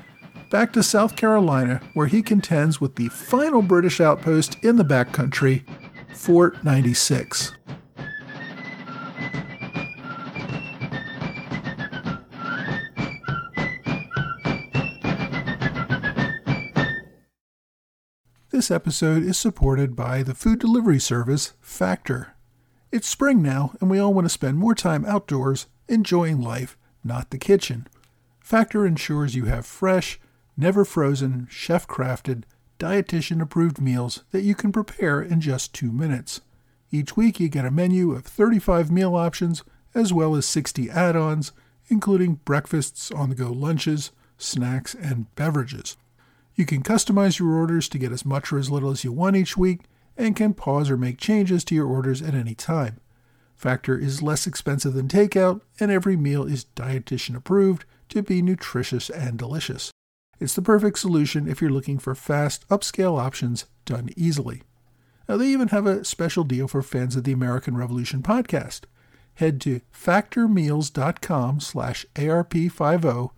back 0.51 0.73
to 0.73 0.83
South 0.83 1.17
Carolina, 1.17 1.81
where 1.95 2.09
he 2.09 2.23
contends 2.23 2.81
with 2.81 2.97
the 2.97 3.09
final 3.09 3.63
British 3.63 4.01
outpost 4.01 4.57
in 4.63 4.77
the 4.77 4.85
backcountry, 4.85 5.65
Fort 6.15 6.65
96. 6.65 7.55
This 18.61 18.71
episode 18.71 19.23
is 19.23 19.39
supported 19.39 19.97
by 19.97 20.23
the 20.23 20.35
food 20.35 20.59
delivery 20.59 21.01
service 21.01 21.55
Factor. 21.63 22.35
It's 22.93 23.09
spring 23.09 23.41
now, 23.41 23.73
and 23.81 23.89
we 23.89 23.99
all 23.99 24.13
want 24.13 24.27
to 24.27 24.29
spend 24.29 24.59
more 24.59 24.75
time 24.75 25.07
outdoors 25.07 25.65
enjoying 25.89 26.43
life, 26.43 26.77
not 27.03 27.31
the 27.31 27.39
kitchen. 27.39 27.89
Factor 28.39 28.85
ensures 28.85 29.35
you 29.35 29.47
have 29.47 29.65
fresh, 29.65 30.21
never 30.59 30.85
frozen, 30.85 31.47
chef 31.49 31.89
crafted, 31.89 32.43
dietitian 32.79 33.41
approved 33.41 33.81
meals 33.81 34.25
that 34.31 34.43
you 34.43 34.55
can 34.55 34.73
prepare 34.73 35.23
in 35.23 35.41
just 35.41 35.73
two 35.73 35.91
minutes. 35.91 36.43
Each 36.93 37.17
week, 37.17 37.41
you 37.41 37.49
get 37.49 37.65
a 37.65 37.71
menu 37.71 38.13
of 38.13 38.27
35 38.27 38.91
meal 38.91 39.17
options 39.17 39.65
as 39.95 40.13
well 40.13 40.37
as 40.37 40.45
60 40.45 40.91
add 40.91 41.17
ons, 41.17 41.53
including 41.89 42.41
breakfasts, 42.45 43.11
on 43.11 43.31
the 43.31 43.35
go 43.35 43.53
lunches, 43.53 44.11
snacks, 44.37 44.95
and 44.95 45.35
beverages. 45.35 45.97
You 46.61 46.67
can 46.67 46.83
customize 46.83 47.39
your 47.39 47.55
orders 47.55 47.89
to 47.89 47.97
get 47.97 48.13
as 48.13 48.27
much 48.27 48.53
or 48.53 48.59
as 48.59 48.71
little 48.71 48.91
as 48.91 49.03
you 49.03 49.13
want 49.13 49.35
each 49.35 49.57
week 49.57 49.81
and 50.19 50.37
can 50.37 50.53
pause 50.53 50.91
or 50.91 50.99
make 50.99 51.17
changes 51.17 51.65
to 51.65 51.75
your 51.75 51.87
orders 51.87 52.21
at 52.21 52.35
any 52.35 52.55
time. 52.55 53.01
Factor 53.57 53.97
is 53.97 54.21
less 54.21 54.47
expensive 54.47 54.93
than 54.93 55.09
takeout, 55.09 55.63
and 55.81 55.91
every 55.91 56.19
meal 56.19 56.45
is 56.45 56.67
dietitian 56.77 57.35
approved 57.35 57.87
to 58.11 58.23
be 58.23 58.43
nutritious 58.43 59.09
and 59.09 59.39
delicious. 59.39 59.91
It's 60.39 60.53
the 60.53 60.61
perfect 60.61 60.99
solution 60.99 61.49
if 61.49 61.63
you're 61.63 61.71
looking 61.71 61.99
for 61.99 62.15
fast, 62.15 62.69
upscale 62.69 63.19
options 63.19 63.65
done 63.87 64.11
easily. 64.15 64.61
Now, 65.31 65.39
they 65.39 65.47
even 65.47 65.69
have 65.69 65.87
a 65.87 66.05
special 66.05 66.45
deal 66.45 66.69
for 66.69 66.83
fans 66.83 67.17
of 67.17 67.25
the 67.25 67.33
American 67.33 67.75
Revolution 67.75 68.23
podcast. 68.23 68.83
Head 69.37 69.63
to 69.63 69.81
factormeals.com 69.95 71.61
slash 71.61 72.05
ARP50 72.17 73.31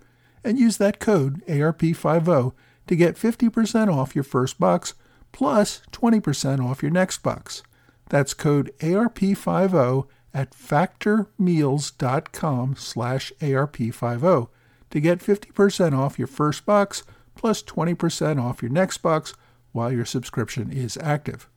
and 0.42 0.58
use 0.58 0.78
that 0.78 0.98
code 0.98 1.46
ARP50 1.46 2.52
to 2.86 2.96
get 2.96 3.16
50% 3.16 3.92
off 3.92 4.14
your 4.14 4.24
first 4.24 4.60
box 4.60 4.94
plus 5.32 5.82
20% 5.92 6.64
off 6.64 6.82
your 6.82 6.92
next 6.92 7.22
box. 7.22 7.62
That's 8.08 8.32
code 8.34 8.72
ARP50 8.80 10.06
at 10.34 10.52
factormeals.com 10.52 12.76
slash 12.76 13.32
ARP50 13.40 14.48
to 14.90 15.00
get 15.00 15.20
50% 15.20 15.98
off 15.98 16.18
your 16.18 16.28
first 16.28 16.66
box 16.66 17.04
plus 17.34 17.62
20% 17.62 18.42
off 18.42 18.60
your 18.62 18.70
next 18.70 18.98
box 18.98 19.32
while 19.72 19.90
your 19.90 20.04
subscription 20.04 20.70
is 20.70 20.98
active. 21.00 21.48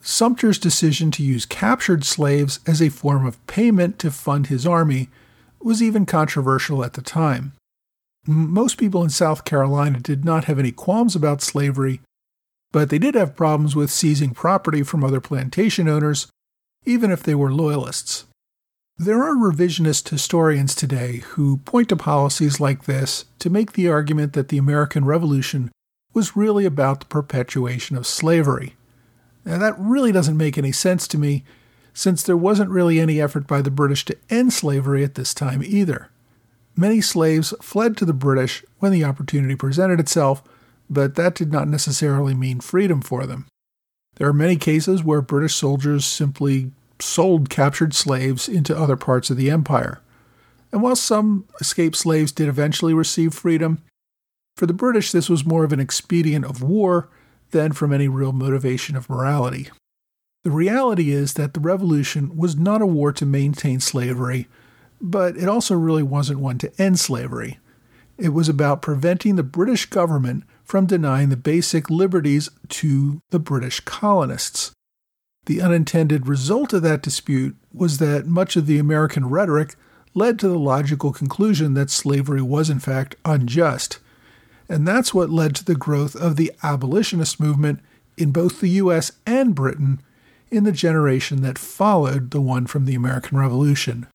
Sumter's 0.03 0.59
decision 0.59 1.13
to 1.13 1.23
use 1.23 1.47
captured 1.47 2.05
slaves 2.05 2.59
as 2.67 2.83
a 2.83 2.89
form 2.89 3.25
of 3.25 3.47
payment 3.47 4.01
to 4.01 4.11
fund 4.11 4.49
his 4.49 4.67
army 4.67 5.09
was 5.61 5.81
even 5.83 6.05
controversial 6.05 6.85
at 6.85 6.95
the 6.95 7.03
time. 7.03 7.53
Most 8.27 8.79
people 8.79 9.03
in 9.03 9.11
South 9.11 9.45
Carolina 9.45 9.99
did 9.99 10.25
not 10.25 10.45
have 10.45 10.59
any 10.59 10.71
qualms 10.71 11.17
about 11.17 11.43
slavery, 11.43 12.01
but 12.71 12.89
they 12.89 12.99
did 12.99 13.17
have 13.17 13.35
problems 13.35 13.75
with 13.75 13.91
seizing 13.91 14.31
property 14.31 14.85
from 14.85 15.03
other 15.03 15.21
plantation 15.21 15.89
owners, 15.89 16.29
even 16.85 17.11
if 17.11 17.23
they 17.23 17.35
were 17.35 17.53
loyalists. 17.53 18.27
There 18.97 19.25
are 19.25 19.35
revisionist 19.35 20.11
historians 20.11 20.77
today 20.77 21.17
who 21.31 21.57
point 21.59 21.89
to 21.89 21.97
policies 21.97 22.61
like 22.61 22.85
this 22.85 23.25
to 23.41 23.51
make 23.51 23.73
the 23.73 23.89
argument 23.89 24.35
that 24.35 24.49
the 24.49 24.59
American 24.59 25.05
Revolution 25.05 25.73
was 26.15 26.37
really 26.37 26.65
about 26.65 27.01
the 27.01 27.07
perpetuation 27.07 27.97
of 27.97 28.07
slavery. 28.07 28.77
Now, 29.45 29.59
that 29.59 29.75
really 29.79 30.13
doesn't 30.13 30.37
make 30.37 30.57
any 30.57 30.71
sense 30.71 31.09
to 31.09 31.19
me, 31.19 31.45
since 31.93 32.23
there 32.23 32.37
wasn't 32.37 32.71
really 32.71 33.01
any 33.01 33.21
effort 33.21 33.49
by 33.49 33.63
the 33.63 33.71
British 33.71 34.05
to 34.05 34.17
end 34.31 34.53
slavery 34.53 35.03
at 35.03 35.17
this 35.17 35.35
time 35.35 35.63
either. 35.65 36.12
Many 36.77 37.01
slaves 37.01 37.53
fled 37.61 37.97
to 37.99 38.05
the 38.05 38.13
British 38.13 38.65
when 38.79 38.93
the 38.93 39.05
opportunity 39.05 39.55
presented 39.55 40.01
itself, 40.01 40.43
but 40.89 41.15
that 41.17 41.35
did 41.35 41.53
not 41.53 41.69
necessarily 41.69 42.35
mean 42.35 42.61
freedom 42.61 43.01
for 43.01 43.27
them. 43.27 43.47
There 44.17 44.29
are 44.29 44.33
many 44.33 44.57
cases 44.57 45.03
where 45.03 45.23
British 45.23 45.55
soldiers 45.55 46.05
simply 46.05 46.71
sold 46.99 47.51
captured 47.51 47.95
slaves 47.95 48.49
into 48.49 48.77
other 48.77 48.97
parts 48.97 49.31
of 49.31 49.37
the 49.37 49.51
empire. 49.51 50.01
And 50.71 50.83
while 50.83 50.97
some 50.97 51.47
escaped 51.61 51.97
slaves 51.97 52.33
did 52.33 52.49
eventually 52.49 52.95
receive 52.95 53.35
freedom, 53.35 53.83
for 54.57 54.67
the 54.67 54.73
British 54.73 55.13
this 55.13 55.29
was 55.29 55.45
more 55.45 55.65
of 55.65 55.73
an 55.73 55.81
expedient 55.81 56.45
of 56.45 56.63
war 56.63 57.09
than 57.51 57.73
from 57.73 57.93
any 57.93 58.09
real 58.09 58.33
motivation 58.33 58.97
of 58.97 59.11
morality. 59.11 59.69
The 60.45 60.51
reality 60.51 61.11
is 61.11 61.35
that 61.35 61.55
the 61.55 61.61
revolution 61.61 62.37
was 62.37 62.57
not 62.57 62.83
a 62.83 62.87
war 62.87 63.13
to 63.13 63.27
maintain 63.27 63.81
slavery, 63.81 64.49
but 65.03 65.37
it 65.37 65.49
also 65.49 65.75
really 65.75 66.05
wasn't 66.05 66.39
one 66.39 66.59
to 66.59 66.73
end 66.81 67.01
slavery. 67.01 67.59
It 68.17 68.29
was 68.29 68.49
about 68.49 68.83
preventing 68.83 69.35
the 69.35 69.43
British 69.43 69.87
government 69.87 70.45
from 70.65 70.87
denying 70.87 71.29
the 71.29 71.37
basic 71.37 71.91
liberties 71.91 72.49
to 72.69 73.21
the 73.31 73.41
British 73.41 73.81
colonists. 73.81 74.71
The 75.47 75.61
unintended 75.61 76.29
result 76.29 76.73
of 76.73 76.83
that 76.83 77.03
dispute 77.03 77.57
was 77.75 77.99
that 77.99 78.27
much 78.27 78.55
of 78.55 78.67
the 78.67 78.79
American 78.79 79.29
rhetoric 79.29 79.75
led 80.15 80.39
to 80.39 80.49
the 80.49 80.59
logical 80.59 81.13
conclusion 81.13 81.75
that 81.75 81.91
slavery 81.91 82.43
was 82.43 82.71
in 82.71 82.79
fact 82.79 83.17
unjust. 83.25 83.99
And 84.69 84.87
that's 84.87 85.13
what 85.13 85.31
led 85.31 85.57
to 85.57 85.65
the 85.65 85.75
growth 85.75 86.15
of 86.15 86.37
the 86.37 86.53
abolitionist 86.63 87.41
movement 87.41 87.81
in 88.17 88.31
both 88.31 88.61
the 88.61 88.69
US 88.71 89.13
and 89.27 89.55
Britain 89.55 90.01
in 90.51 90.63
the 90.63 90.71
generation 90.71 91.43
that 91.43 91.59
followed 91.59 92.31
the 92.31 92.41
one 92.41 92.67
from 92.67 92.85
the 92.85 92.95
American 92.95 93.39
Revolution. 93.39 94.07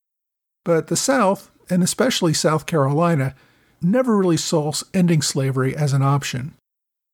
But 0.68 0.88
the 0.88 0.98
South, 0.98 1.50
and 1.70 1.82
especially 1.82 2.34
South 2.34 2.66
Carolina, 2.66 3.36
never 3.82 4.18
really 4.18 4.36
saw 4.36 4.74
ending 4.94 5.22
slavery 5.22 5.74
as 5.74 5.94
an 5.94 6.02
option. 6.02 6.56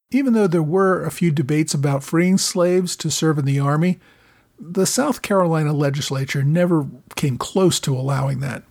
Even 0.10 0.34
though 0.34 0.48
there 0.48 0.63
were 0.63 1.04
a 1.04 1.12
few 1.12 1.30
debates 1.30 1.76
about 1.76 2.04
freeing 2.04 2.39
slaves 2.39 2.96
to 2.96 3.12
serve 3.12 3.38
in 3.38 3.46
the 3.46 3.60
Army, 3.60 4.00
the 4.60 4.88
South 4.88 5.22
Carolina 5.22 5.72
legislature 5.72 6.42
never 6.42 6.88
came 7.16 7.38
close 7.38 7.80
to 7.82 7.96
allowing 7.96 8.39
that. 8.39 8.63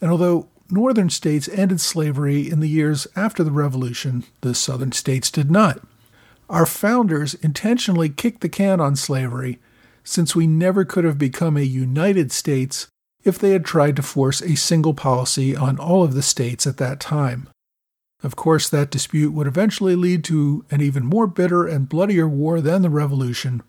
And 0.00 0.10
although 0.10 0.48
northern 0.68 1.10
states 1.10 1.48
ended 1.50 1.80
slavery 1.80 2.50
in 2.50 2.58
the 2.58 2.68
years 2.68 3.06
after 3.14 3.44
the 3.44 3.52
Revolution, 3.52 4.24
the 4.40 4.52
southern 4.52 4.90
states 4.90 5.30
did 5.30 5.48
not. 5.48 5.80
Our 6.50 6.66
founders 6.66 7.34
intentionally 7.34 8.08
kicked 8.08 8.40
the 8.40 8.48
can 8.48 8.80
on 8.80 8.96
slavery 8.96 9.60
since 10.02 10.34
we 10.34 10.48
never 10.48 10.84
could 10.84 11.04
have 11.04 11.18
become 11.18 11.56
a 11.56 11.60
United 11.60 12.32
States 12.32 12.88
if 13.28 13.38
they 13.38 13.50
had 13.50 13.64
tried 13.64 13.94
to 13.96 14.02
force 14.02 14.42
a 14.42 14.56
single 14.56 14.94
policy 14.94 15.54
on 15.54 15.78
all 15.78 16.02
of 16.02 16.14
the 16.14 16.22
states 16.22 16.66
at 16.66 16.78
that 16.78 16.98
time. 16.98 17.48
Of 18.22 18.34
course, 18.34 18.68
that 18.68 18.90
dispute 18.90 19.32
would 19.32 19.46
eventually 19.46 19.94
lead 19.94 20.24
to 20.24 20.64
an 20.70 20.80
even 20.80 21.06
more 21.06 21.28
bitter 21.28 21.66
and 21.66 21.88
bloodier 21.88 22.26
war 22.26 22.60
than 22.60 22.82
the 22.82 22.90
Revolution. 22.90 23.62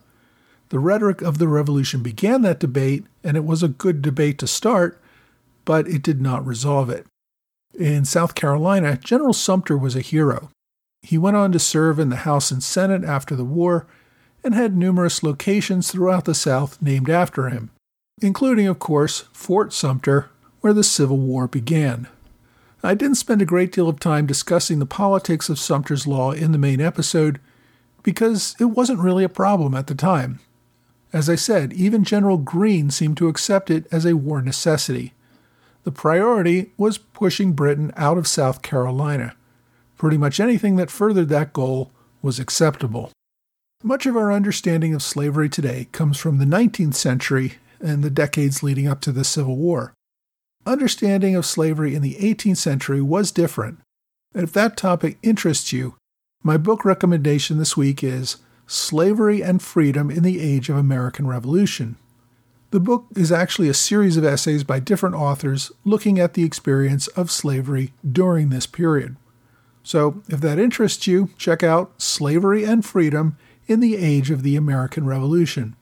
The 0.70 0.80
rhetoric 0.80 1.22
of 1.22 1.38
the 1.38 1.48
Revolution 1.48 2.02
began 2.02 2.42
that 2.42 2.60
debate, 2.60 3.06
and 3.24 3.38
it 3.38 3.46
was 3.46 3.62
a 3.62 3.68
good 3.68 4.02
debate 4.02 4.40
to 4.40 4.48
start, 4.48 5.00
but 5.66 5.88
it 5.88 6.02
did 6.02 6.22
not 6.22 6.46
resolve 6.46 6.90
it. 6.90 7.06
In 7.78 8.06
South 8.06 8.34
Carolina, 8.34 8.98
General 8.98 9.34
Sumter 9.34 9.78
was 9.78 9.96
a 9.96 10.02
hero. 10.02 10.50
He 11.04 11.18
went 11.18 11.38
on 11.38 11.52
to 11.52 11.60
serve 11.60 12.00
in 12.00 12.10
the 12.10 12.18
House 12.18 12.50
and 12.50 12.64
Senate 12.64 13.04
after 13.04 13.36
the 13.36 13.46
war 13.46 13.86
and 14.44 14.56
had 14.56 14.76
numerous 14.76 15.22
locations 15.22 15.92
throughout 15.92 16.26
the 16.26 16.34
South 16.34 16.82
named 16.82 17.10
after 17.10 17.50
him, 17.50 17.70
including, 18.22 18.68
of 18.68 18.80
course, 18.80 19.22
Fort 19.34 19.74
Sumter, 19.74 20.30
where 20.62 20.74
the 20.74 20.84
Civil 20.84 21.18
War 21.18 21.48
began. 21.48 22.08
I 22.82 22.94
didn't 22.94 23.16
spend 23.16 23.42
a 23.42 23.46
great 23.46 23.72
deal 23.72 23.90
of 23.90 24.00
time 24.00 24.26
discussing 24.26 24.80
the 24.80 24.86
politics 24.86 25.50
of 25.50 25.60
Sumter's 25.60 26.08
Law 26.08 26.32
in 26.32 26.52
the 26.52 26.58
main 26.58 26.80
episode 26.80 27.40
because 28.04 28.56
it 28.60 28.66
wasn't 28.66 29.00
really 29.00 29.24
a 29.24 29.30
problem 29.30 29.76
at 29.76 29.88
the 29.88 29.96
time. 29.96 30.40
As 31.12 31.30
I 31.30 31.36
said, 31.36 31.74
even 31.74 32.04
General 32.04 32.38
Greene 32.38 32.92
seemed 32.92 33.18
to 33.18 33.28
accept 33.28 33.70
it 33.70 33.86
as 33.92 34.06
a 34.06 34.16
war 34.16 34.42
necessity. 34.42 35.14
The 35.84 35.92
priority 35.92 36.72
was 36.78 36.98
pushing 36.98 37.54
Britain 37.54 37.92
out 37.98 38.18
of 38.18 38.28
South 38.28 38.62
Carolina. 38.62 39.36
Pretty 39.98 40.18
much 40.18 40.40
anything 40.40 40.76
that 40.76 40.92
furthered 40.92 41.30
that 41.30 41.52
goal 41.52 41.92
was 42.22 42.40
acceptable. 42.40 43.12
Much 43.84 44.06
of 44.06 44.16
our 44.16 44.32
understanding 44.32 44.94
of 44.94 45.02
slavery 45.02 45.50
today 45.50 45.88
comes 45.92 46.18
from 46.18 46.38
the 46.38 46.46
19th 46.46 46.96
century 46.96 47.54
and 47.80 48.04
the 48.04 48.10
decades 48.10 48.64
leading 48.64 48.88
up 48.88 49.02
to 49.02 49.12
the 49.12 49.24
Civil 49.24 49.56
War 49.56 49.94
understanding 50.66 51.36
of 51.36 51.46
slavery 51.46 51.96
in 51.96 52.02
the 52.02 52.16
18th 52.16 52.58
century 52.58 53.02
was 53.02 53.32
different. 53.32 53.80
And 54.34 54.44
if 54.44 54.54
that 54.54 54.78
topic 54.78 55.18
interests 55.24 55.74
you, 55.74 55.96
my 56.44 56.58
book 56.58 56.86
recommendation 56.86 57.58
this 57.58 57.76
week 57.76 58.04
is 58.04 58.38
Slavery 58.68 59.42
and 59.42 59.62
Freedom 59.62 60.12
in 60.12 60.24
the 60.24 60.40
Age 60.40 60.70
of 60.70 60.78
American 60.78 61.28
Revolution. 61.28 61.98
The 62.72 62.80
book 62.80 63.08
is 63.16 63.32
actually 63.32 63.68
a 63.68 63.74
series 63.74 64.16
of 64.16 64.24
essays 64.24 64.64
by 64.64 64.80
different 64.80 65.16
authors 65.16 65.72
looking 65.84 66.20
at 66.20 66.36
the 66.36 66.44
experience 66.44 67.08
of 67.08 67.32
slavery 67.32 67.94
during 68.10 68.50
this 68.50 68.68
period. 68.68 69.16
So, 69.82 70.22
if 70.28 70.40
that 70.42 70.60
interests 70.60 71.08
you, 71.08 71.30
check 71.36 71.64
out 71.64 72.00
Slavery 72.00 72.64
and 72.64 72.86
Freedom 72.86 73.38
in 73.66 73.80
the 73.80 73.98
Age 73.98 74.30
of 74.30 74.44
the 74.44 74.56
American 74.56 75.08
Revolution. 75.08 75.76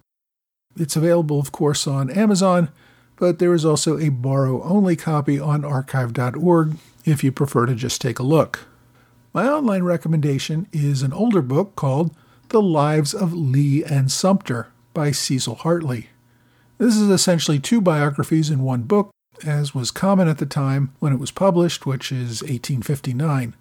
It's 0.78 0.96
available, 0.96 1.40
of 1.40 1.52
course, 1.52 1.88
on 1.88 2.10
Amazon 2.10 2.70
but 3.18 3.40
there 3.40 3.54
is 3.54 3.66
also 3.66 3.98
a 3.98 4.10
borrow 4.10 4.64
only 4.64 4.96
copy 4.96 5.40
on 5.40 5.66
archive.org 5.66 6.78
if 7.04 7.24
you 7.24 7.32
prefer 7.32 7.66
to 7.66 7.76
just 7.76 8.00
take 8.00 8.20
a 8.20 8.24
look. 8.24 8.68
My 9.34 9.48
online 9.48 9.84
recommendation 9.84 10.68
is 10.72 11.02
an 11.02 11.14
older 11.14 11.42
book 11.42 11.76
called 11.76 12.16
The 12.50 12.62
Lives 12.62 13.14
of 13.14 13.34
Lee 13.34 13.84
and 13.84 14.12
Sumter 14.12 14.68
by 14.94 15.12
Cecil 15.12 15.56
Hartley. 15.56 16.10
This 16.78 16.96
is 16.96 17.10
essentially 17.10 17.60
two 17.60 17.82
biographies 17.82 18.50
in 18.50 18.62
one 18.62 18.84
book, 18.84 19.10
as 19.44 19.76
was 19.76 19.92
common 19.92 20.28
at 20.28 20.38
the 20.38 20.46
time 20.46 20.94
when 21.00 21.12
it 21.12 21.20
was 21.20 21.32
published, 21.32 21.86
which 21.86 22.12
is 22.12 22.42
1859. 22.44 23.56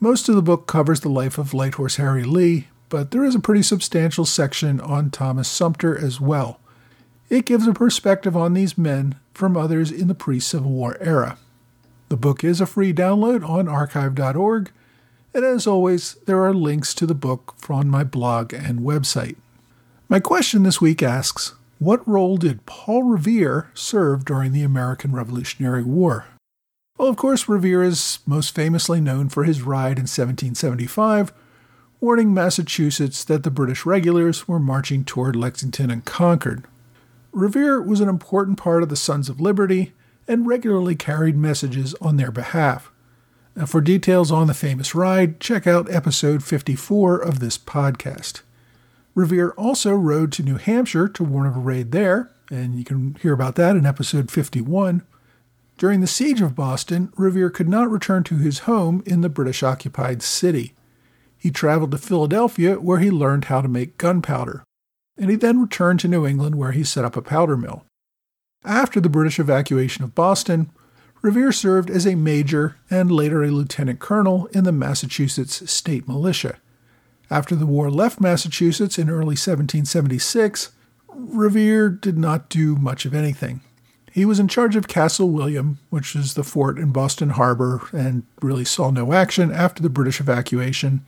Most 0.00 0.28
of 0.28 0.34
the 0.34 0.42
book 0.42 0.66
covers 0.66 1.00
the 1.00 1.08
life 1.08 1.38
of 1.38 1.54
Light 1.54 1.74
Horse 1.74 1.96
Harry 1.96 2.24
Lee, 2.24 2.68
but 2.90 3.12
there 3.12 3.24
is 3.24 3.34
a 3.34 3.40
pretty 3.40 3.62
substantial 3.62 4.26
section 4.26 4.80
on 4.80 5.10
Thomas 5.10 5.48
Sumter 5.48 5.96
as 5.96 6.20
well. 6.20 6.60
It 7.30 7.46
gives 7.46 7.66
a 7.66 7.72
perspective 7.72 8.36
on 8.36 8.52
these 8.52 8.76
men 8.76 9.14
from 9.32 9.56
others 9.56 9.90
in 9.90 10.08
the 10.08 10.14
pre 10.14 10.40
Civil 10.40 10.72
War 10.72 10.98
era. 11.00 11.38
The 12.08 12.16
book 12.16 12.42
is 12.42 12.60
a 12.60 12.66
free 12.66 12.92
download 12.92 13.48
on 13.48 13.68
archive.org, 13.68 14.72
and 15.32 15.44
as 15.44 15.66
always, 15.66 16.14
there 16.26 16.44
are 16.44 16.52
links 16.52 16.92
to 16.94 17.06
the 17.06 17.14
book 17.14 17.54
on 17.70 17.88
my 17.88 18.02
blog 18.02 18.52
and 18.52 18.80
website. 18.80 19.36
My 20.08 20.18
question 20.18 20.64
this 20.64 20.80
week 20.80 21.04
asks 21.04 21.54
What 21.78 22.06
role 22.06 22.36
did 22.36 22.66
Paul 22.66 23.04
Revere 23.04 23.70
serve 23.74 24.24
during 24.24 24.50
the 24.50 24.64
American 24.64 25.12
Revolutionary 25.12 25.84
War? 25.84 26.26
Well, 26.98 27.08
of 27.08 27.16
course, 27.16 27.48
Revere 27.48 27.84
is 27.84 28.18
most 28.26 28.54
famously 28.56 29.00
known 29.00 29.28
for 29.28 29.44
his 29.44 29.62
ride 29.62 29.98
in 29.98 30.08
1775, 30.08 31.32
warning 32.00 32.32
Massachusetts 32.32 33.24
that 33.24 33.42
the 33.42 33.50
British 33.50 33.84
regulars 33.84 34.48
were 34.48 34.58
marching 34.58 35.04
toward 35.04 35.36
Lexington 35.36 35.90
and 35.90 36.04
Concord. 36.04 36.64
Revere 37.30 37.82
was 37.82 38.00
an 38.00 38.08
important 38.08 38.56
part 38.56 38.82
of 38.82 38.88
the 38.88 38.96
Sons 38.96 39.28
of 39.28 39.40
Liberty 39.40 39.92
and 40.26 40.46
regularly 40.46 40.94
carried 40.94 41.36
messages 41.36 41.94
on 42.00 42.16
their 42.16 42.30
behalf. 42.30 42.90
Now, 43.54 43.66
for 43.66 43.82
details 43.82 44.32
on 44.32 44.46
the 44.46 44.54
famous 44.54 44.94
ride, 44.94 45.40
check 45.40 45.66
out 45.66 45.92
episode 45.92 46.42
54 46.42 47.18
of 47.18 47.38
this 47.38 47.58
podcast. 47.58 48.40
Revere 49.14 49.50
also 49.50 49.92
rode 49.92 50.32
to 50.32 50.42
New 50.42 50.56
Hampshire 50.56 51.08
to 51.08 51.24
warn 51.24 51.46
of 51.46 51.56
a 51.56 51.60
raid 51.60 51.92
there, 51.92 52.30
and 52.50 52.76
you 52.76 52.84
can 52.84 53.16
hear 53.20 53.34
about 53.34 53.56
that 53.56 53.76
in 53.76 53.84
episode 53.84 54.30
51. 54.30 55.02
During 55.76 56.00
the 56.00 56.06
siege 56.06 56.40
of 56.40 56.54
Boston, 56.54 57.12
Revere 57.16 57.50
could 57.50 57.68
not 57.68 57.90
return 57.90 58.22
to 58.24 58.36
his 58.36 58.60
home 58.60 59.02
in 59.04 59.20
the 59.20 59.28
British 59.28 59.62
occupied 59.62 60.22
city. 60.22 60.74
He 61.40 61.50
traveled 61.50 61.90
to 61.90 61.98
Philadelphia, 61.98 62.76
where 62.76 62.98
he 62.98 63.10
learned 63.10 63.46
how 63.46 63.60
to 63.60 63.68
make 63.68 63.98
gunpowder 63.98 64.62
and 65.20 65.30
he 65.30 65.36
then 65.36 65.60
returned 65.60 66.00
to 66.00 66.08
New 66.08 66.26
England 66.26 66.54
where 66.54 66.72
he 66.72 66.82
set 66.82 67.04
up 67.04 67.14
a 67.14 67.22
powder 67.22 67.56
mill. 67.56 67.84
After 68.64 69.00
the 69.00 69.10
British 69.10 69.38
evacuation 69.38 70.02
of 70.02 70.14
Boston, 70.14 70.70
Revere 71.22 71.52
served 71.52 71.90
as 71.90 72.06
a 72.06 72.14
major 72.14 72.76
and 72.90 73.12
later 73.12 73.44
a 73.44 73.50
lieutenant 73.50 74.00
colonel 74.00 74.46
in 74.46 74.64
the 74.64 74.72
Massachusetts 74.72 75.70
State 75.70 76.08
Militia. 76.08 76.56
After 77.30 77.54
the 77.54 77.66
war 77.66 77.90
left 77.90 78.20
Massachusetts 78.20 78.98
in 78.98 79.10
early 79.10 79.36
1776, 79.36 80.70
Revere 81.12 81.90
did 81.90 82.16
not 82.16 82.48
do 82.48 82.74
much 82.76 83.04
of 83.04 83.14
anything. 83.14 83.60
He 84.10 84.24
was 84.24 84.40
in 84.40 84.48
charge 84.48 84.74
of 84.74 84.88
Castle 84.88 85.30
William, 85.30 85.78
which 85.90 86.16
is 86.16 86.34
the 86.34 86.42
fort 86.42 86.78
in 86.78 86.90
Boston 86.90 87.30
Harbor, 87.30 87.86
and 87.92 88.24
really 88.40 88.64
saw 88.64 88.90
no 88.90 89.12
action 89.12 89.52
after 89.52 89.82
the 89.82 89.90
British 89.90 90.18
evacuation. 90.18 91.04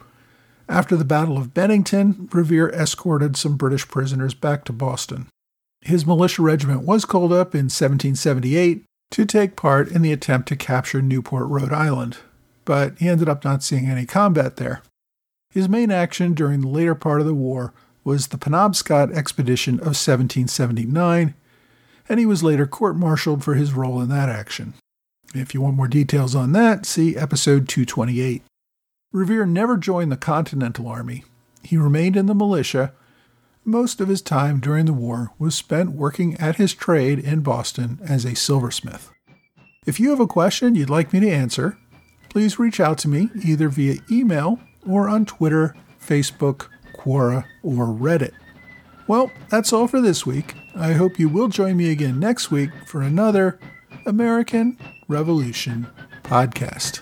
After 0.69 0.97
the 0.97 1.05
Battle 1.05 1.37
of 1.37 1.55
Bennington, 1.55 2.29
Revere 2.33 2.69
escorted 2.71 3.37
some 3.37 3.57
British 3.57 3.89
prisoners 3.89 4.35
back 4.35 4.65
to 4.65 4.73
Boston. 4.73 5.29
His 5.83 6.07
militia 6.07 6.43
regiment 6.43 6.83
was 6.83 7.05
called 7.05 7.33
up 7.33 7.55
in 7.55 7.67
1778 7.67 8.85
to 9.11 9.25
take 9.27 9.57
part 9.57 9.89
in 9.89 10.03
the 10.03 10.13
attempt 10.13 10.49
to 10.49 10.57
capture 10.57 11.03
Newport, 11.03 11.49
Rhode 11.49 11.73
Island, 11.73 12.19
but 12.65 12.99
he 12.99 13.09
ended 13.09 13.29
up 13.29 13.45
not 13.45 13.63
seeing 13.63 13.87
any 13.87 14.07
combat 14.07 14.57
there. 14.57 14.83
His 15.51 15.69
main 15.69 15.91
action 15.91 16.33
during 16.33 16.61
the 16.61 16.69
later 16.69 16.95
part 16.95 17.21
of 17.21 17.27
the 17.27 17.35
war 17.35 17.75
was 18.05 18.29
the 18.29 18.39
Penobscot 18.39 19.13
expedition 19.13 19.75
of 19.75 19.95
1779, 19.95 21.35
and 22.09 22.21
he 22.21 22.27
was 22.27 22.43
later 22.43 22.67
court 22.67 22.97
martialed 22.97 23.45
for 23.45 23.55
his 23.55 23.75
role 23.75 24.01
in 24.01 24.09
that 24.09 24.29
action. 24.29 24.75
If 25.35 25.53
you 25.55 25.61
want 25.61 25.77
more 25.77 25.89
details 25.89 26.35
on 26.35 26.53
that, 26.53 26.87
see 26.87 27.17
episode 27.17 27.69
228. 27.69 28.43
Revere 29.13 29.45
never 29.45 29.77
joined 29.77 30.11
the 30.11 30.17
Continental 30.17 30.89
Army. 30.89 31.25
He 31.63 31.77
remained 31.77 32.17
in 32.17 32.27
the 32.27 32.35
militia. 32.35 32.93
Most 33.65 34.01
of 34.01 34.09
his 34.09 34.23
time 34.23 34.59
during 34.59 34.87
the 34.87 34.93
war 34.93 35.31
was 35.39 35.55
spent 35.55 35.93
working 35.93 36.35
at 36.39 36.57
his 36.57 36.75
trade 36.75 37.19
in 37.19 37.41
Boston 37.41 38.01
as 38.03 38.25
a 38.25 38.35
silversmith. 38.35 39.11
If 39.87 40.01
you 40.01 40.11
have 40.11 40.21
a 40.21 40.27
question 40.27 40.75
you'd 40.75 40.91
like 40.91 41.13
me 41.13 41.21
to 41.21 41.31
answer, 41.31 41.77
please 42.31 42.59
reach 42.59 42.81
out 42.81 42.99
to 42.99 43.09
me 43.09 43.31
either 43.45 43.69
via 43.69 43.97
email 44.11 44.59
or 44.89 45.09
on 45.09 45.27
Twitter, 45.27 45.77
Facebook, 46.01 46.69
Quora, 46.97 47.45
or 47.63 47.87
Reddit. 47.87 48.33
Well, 49.07 49.31
that's 49.51 49.73
all 49.73 49.87
for 49.87 50.01
this 50.01 50.25
week. 50.25 50.55
I 50.75 50.95
hope 50.95 51.19
you 51.19 51.29
will 51.29 51.49
join 51.49 51.77
me 51.77 51.91
again 51.91 52.19
next 52.19 52.51
week 52.51 52.71
for 52.87 53.03
another 53.03 53.59
American 54.07 54.79
Revolution 55.07 55.87
podcast. 56.23 57.01